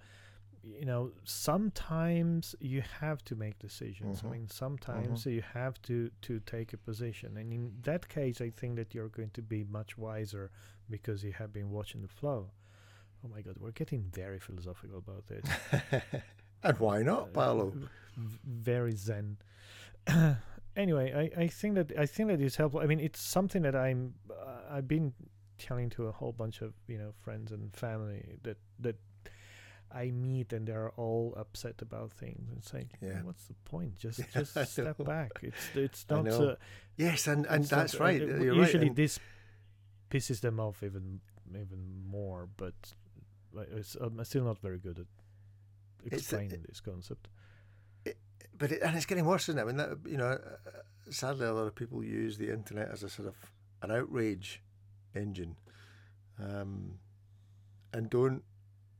you 0.80 0.84
know 0.84 1.10
sometimes 1.24 2.54
you 2.60 2.82
have 3.00 3.24
to 3.24 3.34
make 3.34 3.58
decisions 3.58 4.20
Mhm. 4.22 4.26
i 4.26 4.30
mean 4.34 4.48
sometimes 4.48 5.26
you 5.26 5.42
have 5.54 5.80
to 5.82 5.96
to 6.20 6.38
take 6.40 6.72
a 6.72 6.76
position 6.76 7.36
and 7.36 7.52
in 7.52 7.64
that 7.82 8.08
case 8.08 8.40
i 8.40 8.50
think 8.50 8.76
that 8.76 8.94
you're 8.94 9.08
going 9.18 9.30
to 9.30 9.42
be 9.42 9.64
much 9.64 9.98
wiser 9.98 10.50
because 10.88 11.24
you 11.24 11.32
have 11.32 11.52
been 11.52 11.70
watching 11.70 12.00
the 12.02 12.08
flow 12.20 12.50
oh 13.24 13.28
my 13.34 13.40
god 13.42 13.56
we're 13.58 13.72
getting 13.82 14.02
very 14.22 14.38
philosophical 14.38 14.98
about 14.98 15.26
this 15.26 15.44
and 16.62 16.78
why 16.78 17.02
not, 17.02 17.22
uh, 17.22 17.26
Paolo? 17.38 17.70
v- 18.16 18.38
very 18.44 18.94
zen. 18.94 19.36
anyway, 20.76 21.30
I, 21.36 21.42
I 21.42 21.46
think 21.48 21.74
that 21.76 21.92
I 21.98 22.06
think 22.06 22.28
that 22.28 22.40
is 22.40 22.56
helpful. 22.56 22.80
I 22.80 22.86
mean, 22.86 23.00
it's 23.00 23.20
something 23.20 23.62
that 23.62 23.74
I'm 23.76 24.14
uh, 24.30 24.74
I've 24.76 24.88
been 24.88 25.12
telling 25.58 25.90
to 25.90 26.06
a 26.06 26.12
whole 26.12 26.32
bunch 26.32 26.60
of 26.62 26.72
you 26.88 26.98
know 26.98 27.12
friends 27.22 27.52
and 27.52 27.74
family 27.74 28.38
that 28.42 28.56
that 28.80 28.96
I 29.94 30.10
meet 30.10 30.52
and 30.54 30.66
they're 30.66 30.90
all 30.96 31.34
upset 31.36 31.82
about 31.82 32.12
things. 32.12 32.48
It's 32.56 32.72
like, 32.72 32.88
Yeah. 33.02 33.22
what's 33.22 33.44
the 33.44 33.54
point? 33.64 33.96
Just 33.98 34.18
Yeah, 34.20 34.24
just 34.42 34.72
step 34.72 35.04
back. 35.04 35.32
It's 35.42 35.64
it's 35.74 36.06
not. 36.08 36.26
Uh, 36.28 36.56
Yes, 36.96 37.26
and, 37.26 37.46
and 37.46 37.62
it's 37.62 37.70
not- 37.70 37.78
that's 37.78 37.94
uh, 37.94 38.04
right. 38.04 38.20
uh, 38.22 38.24
You're 38.42 38.54
usually 38.54 38.88
right. 38.88 38.96
this 38.96 39.18
pisses 40.10 40.40
them 40.40 40.58
off 40.60 40.82
even 40.82 41.20
even 41.50 42.02
more, 42.06 42.48
but 42.56 42.74
it's, 43.76 43.94
I'm 44.00 44.22
still 44.24 44.44
not 44.44 44.58
very 44.58 44.78
good 44.78 44.98
at 44.98 45.06
the- 46.04 46.16
explaining 46.16 46.64
this 46.68 46.80
concept. 46.80 47.28
But 48.62 48.70
it, 48.70 48.80
and 48.80 48.96
it's 48.96 49.06
getting 49.06 49.24
worse, 49.24 49.48
isn't 49.48 49.58
it? 49.58 49.62
I 49.62 49.64
mean, 49.64 49.76
that, 49.78 49.98
you 50.06 50.16
know, 50.16 50.38
sadly, 51.10 51.48
a 51.48 51.52
lot 51.52 51.66
of 51.66 51.74
people 51.74 52.04
use 52.04 52.38
the 52.38 52.52
internet 52.52 52.90
as 52.92 53.02
a 53.02 53.08
sort 53.08 53.26
of 53.26 53.34
an 53.82 53.90
outrage 53.90 54.62
engine, 55.16 55.56
um, 56.40 57.00
and 57.92 58.08
don't 58.08 58.44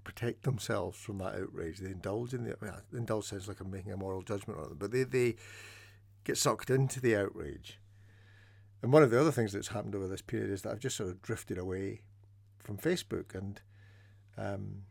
protect 0.02 0.42
themselves 0.42 0.98
from 0.98 1.18
that 1.18 1.36
outrage. 1.36 1.78
They 1.78 1.92
indulge 1.92 2.34
in 2.34 2.42
the 2.42 2.56
well, 2.60 2.80
indulge 2.92 3.26
sounds 3.26 3.46
like 3.46 3.60
I'm 3.60 3.70
making 3.70 3.92
a 3.92 3.96
moral 3.96 4.22
judgment 4.22 4.58
on 4.58 4.70
them, 4.70 4.78
but 4.78 4.90
they 4.90 5.04
they 5.04 5.36
get 6.24 6.36
sucked 6.36 6.68
into 6.68 7.00
the 7.00 7.14
outrage. 7.14 7.78
And 8.82 8.92
one 8.92 9.04
of 9.04 9.12
the 9.12 9.20
other 9.20 9.30
things 9.30 9.52
that's 9.52 9.68
happened 9.68 9.94
over 9.94 10.08
this 10.08 10.22
period 10.22 10.50
is 10.50 10.62
that 10.62 10.72
I've 10.72 10.80
just 10.80 10.96
sort 10.96 11.10
of 11.10 11.22
drifted 11.22 11.56
away 11.56 12.00
from 12.58 12.78
Facebook 12.78 13.32
and. 13.32 13.60
Um, 14.36 14.86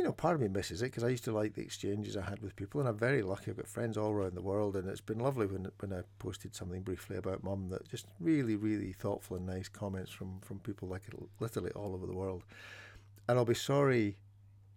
you 0.00 0.06
know, 0.06 0.12
part 0.12 0.34
of 0.34 0.40
me 0.40 0.48
misses 0.48 0.80
it 0.80 0.86
because 0.86 1.04
I 1.04 1.08
used 1.08 1.24
to 1.24 1.32
like 1.32 1.52
the 1.52 1.60
exchanges 1.60 2.16
I 2.16 2.22
had 2.22 2.40
with 2.40 2.56
people, 2.56 2.80
and 2.80 2.88
I'm 2.88 2.96
very 2.96 3.20
lucky. 3.20 3.50
I've 3.50 3.58
got 3.58 3.68
friends 3.68 3.98
all 3.98 4.12
around 4.12 4.34
the 4.34 4.40
world, 4.40 4.74
and 4.74 4.88
it's 4.88 5.02
been 5.02 5.18
lovely 5.18 5.44
when 5.44 5.70
when 5.78 5.92
I 5.92 6.00
posted 6.18 6.54
something 6.54 6.80
briefly 6.80 7.18
about 7.18 7.44
mum 7.44 7.68
that 7.68 7.86
just 7.86 8.06
really, 8.18 8.56
really 8.56 8.92
thoughtful 8.92 9.36
and 9.36 9.44
nice 9.44 9.68
comments 9.68 10.10
from 10.10 10.40
from 10.40 10.58
people 10.60 10.88
like 10.88 11.02
literally 11.38 11.70
all 11.72 11.92
over 11.92 12.06
the 12.06 12.14
world. 12.14 12.44
And 13.28 13.36
I'll 13.36 13.44
be 13.44 13.52
sorry, 13.52 14.16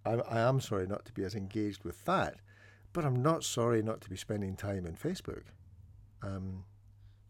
I, 0.05 0.15
I 0.15 0.41
am 0.41 0.59
sorry 0.59 0.87
not 0.87 1.05
to 1.05 1.13
be 1.13 1.23
as 1.23 1.35
engaged 1.35 1.85
with 1.85 2.03
that, 2.03 2.35
but 2.91 3.05
I'm 3.05 3.21
not 3.21 3.45
sorry 3.45 3.81
not 3.81 4.01
to 4.01 4.09
be 4.09 4.17
spending 4.17 4.57
time 4.57 4.85
in 4.85 4.95
Facebook, 4.95 5.43
um, 6.21 6.65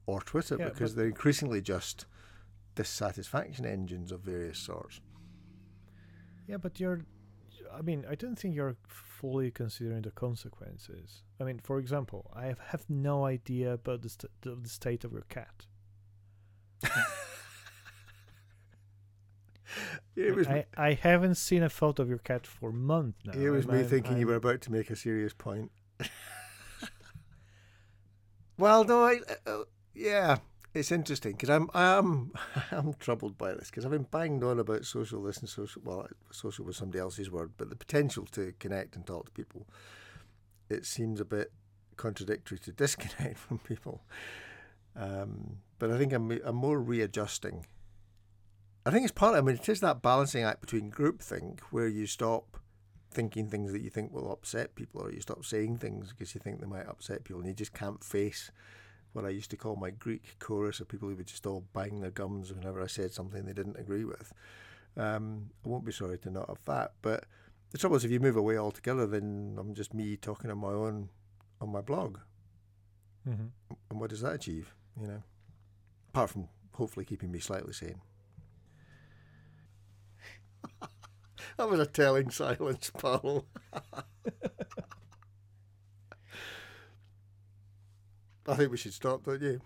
or 0.08 0.19
Twitter 0.19 0.58
Yeah, 0.60 0.69
because 0.69 0.95
they're 0.95 1.06
increasingly 1.06 1.62
just 1.62 2.08
dissatisfaction 2.73 3.67
engines 3.67 4.12
of 4.12 4.21
various 4.21 4.58
sorts. 4.58 4.99
Yeah, 6.47 6.58
but 6.58 6.79
you're. 6.79 7.01
I 7.78 7.82
mean, 7.82 8.06
I 8.10 8.16
don't 8.16 8.38
think 8.38 8.56
you're 8.56 8.76
fully 8.88 9.52
considering 9.52 10.02
the 10.04 10.12
consequences. 10.12 11.24
I 11.40 11.44
mean, 11.44 11.60
for 11.60 11.80
example, 11.80 12.32
I 12.36 12.46
have, 12.46 12.60
have 12.60 12.86
no 12.90 13.26
idea 13.26 13.74
about 13.74 14.02
the, 14.02 14.10
st- 14.10 14.32
the 14.42 14.58
state 14.70 15.04
of 15.04 15.12
your 15.12 15.26
cat. 15.30 15.66
It 20.16 20.36
was 20.36 20.48
I, 20.48 20.66
I 20.78 20.94
haven't 20.94 21.36
seen 21.36 21.64
a 21.64 21.70
photo 21.70 22.04
of 22.04 22.10
your 22.10 22.20
cat 22.20 22.46
for 22.46 22.72
months 22.72 23.18
now. 23.26 23.34
It 23.34 23.50
was 23.50 23.68
me 23.68 23.80
I'm- 23.80 23.88
thinking 23.88 24.14
you 24.14 24.20
I'm- 24.20 24.28
were 24.28 24.36
about 24.36 24.62
to 24.62 24.72
make 24.72 24.90
a 24.92 24.96
serious 24.96 25.34
point. 25.34 25.72
well, 28.58 28.84
no, 28.84 29.04
I, 29.06 29.20
uh, 29.48 29.64
yeah, 29.96 30.38
it's 30.74 30.92
interesting 30.92 31.34
because 31.34 31.50
I'm, 31.50 31.70
I 31.74 31.98
am, 31.98 32.32
I'm 32.72 32.94
troubled 32.96 33.38
by 33.38 33.54
this 33.54 33.70
because 33.70 33.86
I've 33.86 33.92
been 33.92 34.08
banged 34.10 34.44
on 34.44 34.60
about 34.60 34.86
social 34.86 35.22
this 35.24 35.38
and 35.38 35.50
social. 35.50 35.82
Well, 35.86 36.08
social 36.32 36.66
was 36.66 36.78
somebody 36.78 37.00
else's 37.00 37.30
word, 37.30 37.52
but 37.58 37.70
the 37.70 37.76
potential 37.76 38.26
to 38.32 38.54
connect 38.60 38.96
and 38.96 39.06
talk 39.06 39.26
to 39.26 39.32
people, 39.32 39.68
it 40.70 40.86
seems 40.86 41.20
a 41.20 41.26
bit 41.26 41.52
contradictory 41.96 42.58
to 42.60 42.72
disconnect 42.74 43.38
from 43.38 43.60
people. 43.60 44.02
Um, 44.96 45.58
but 45.80 45.92
I 45.92 45.98
think 45.98 46.14
I'm, 46.14 46.32
I'm 46.44 46.56
more 46.56 46.80
readjusting. 46.80 47.66
I 48.86 48.92
think 48.92 49.04
it's 49.04 49.14
part. 49.14 49.36
I 49.36 49.42
mean, 49.42 49.56
it 49.56 49.70
is 49.70 49.80
that 49.80 50.02
balancing 50.02 50.44
act 50.44 50.62
between 50.62 50.92
groupthink, 50.92 51.60
where 51.72 51.88
you 51.88 52.06
stop 52.06 52.58
thinking 53.12 53.48
things 53.48 53.72
that 53.72 53.82
you 53.82 53.90
think 53.90 54.12
will 54.12 54.32
upset 54.32 54.76
people, 54.76 55.02
or 55.02 55.12
you 55.12 55.22
stop 55.22 55.46
saying 55.46 55.78
things 55.78 56.10
because 56.10 56.36
you 56.36 56.42
think 56.42 56.60
they 56.60 56.68
might 56.68 56.88
upset 56.88 57.24
people, 57.24 57.40
and 57.40 57.48
you 57.48 57.54
just 57.54 57.74
can't 57.74 58.04
face 58.04 58.52
what 59.13 59.26
I 59.26 59.30
used 59.30 59.49
to 59.52 59.58
call 59.58 59.76
my 59.76 59.89
Greek 59.91 60.36
chorus 60.39 60.80
of 60.80 60.88
people 60.88 61.08
who 61.10 61.15
would 61.15 61.28
just 61.28 61.45
all 61.47 61.63
bang 61.73 62.02
their 62.02 62.12
gums 62.12 62.52
whenever 62.54 62.82
I 62.82 62.88
said 62.88 63.12
something 63.13 63.45
they 63.45 63.54
didn't 63.54 63.78
agree 63.80 64.04
with. 64.06 64.34
Um, 64.97 65.49
I 65.65 65.69
won't 65.69 65.86
be 65.86 65.91
sorry 65.91 66.17
to 66.19 66.30
not 66.30 66.49
have 66.49 66.63
that, 66.65 66.93
but 67.02 67.26
the 67.71 67.78
trouble 67.78 67.95
is, 67.95 68.06
if 68.06 68.12
you 68.12 68.19
move 68.19 68.36
away 68.38 68.58
altogether, 68.58 69.08
then 69.08 69.56
I'm 69.60 69.73
just 69.73 69.93
me 69.93 70.15
talking 70.17 70.52
on 70.52 70.58
my 70.60 70.69
own 70.69 71.10
on 71.62 71.71
my 71.71 71.82
blog, 71.82 72.19
Mhm. 73.28 73.52
and 73.89 73.99
what 73.99 74.10
does 74.10 74.21
that 74.21 74.34
achieve? 74.34 74.76
You 74.99 75.08
know, 75.08 75.23
apart 76.10 76.30
from 76.32 76.49
hopefully 76.73 77.06
keeping 77.06 77.32
me 77.32 77.39
slightly 77.39 77.73
sane. 77.73 78.02
that 81.58 81.69
was 81.69 81.79
a 81.79 81.85
telling 81.85 82.29
silence, 82.29 82.92
Paul. 82.98 83.46
I 88.48 88.56
think 88.56 88.71
we 88.71 88.77
should 88.77 88.94
stop, 88.94 89.23
don't 89.23 89.41
you? 89.41 89.62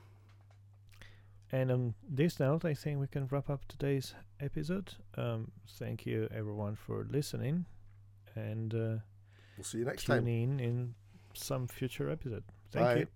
And 1.51 1.71
on 1.71 1.93
this 2.07 2.39
note, 2.39 2.65
I 2.65 2.73
think 2.73 2.99
we 2.99 3.07
can 3.07 3.28
wrap 3.32 3.49
up 3.49 3.65
today's 3.67 4.13
episode. 4.39 4.93
Um, 5.15 5.51
thank 5.80 6.05
you, 6.05 6.28
everyone, 6.34 6.75
for 6.75 7.07
listening, 7.09 7.65
and 8.36 8.73
uh, 8.73 8.97
We'll 9.57 9.63
see 9.63 9.80
you 9.80 9.86
next 9.86 10.05
tune 10.05 10.17
time. 10.17 10.28
in 10.28 10.59
in 10.59 10.95
some 11.34 11.67
future 11.67 12.09
episode. 12.09 12.43
Thank 12.71 12.86
Bye. 12.86 12.95
you. 12.99 13.07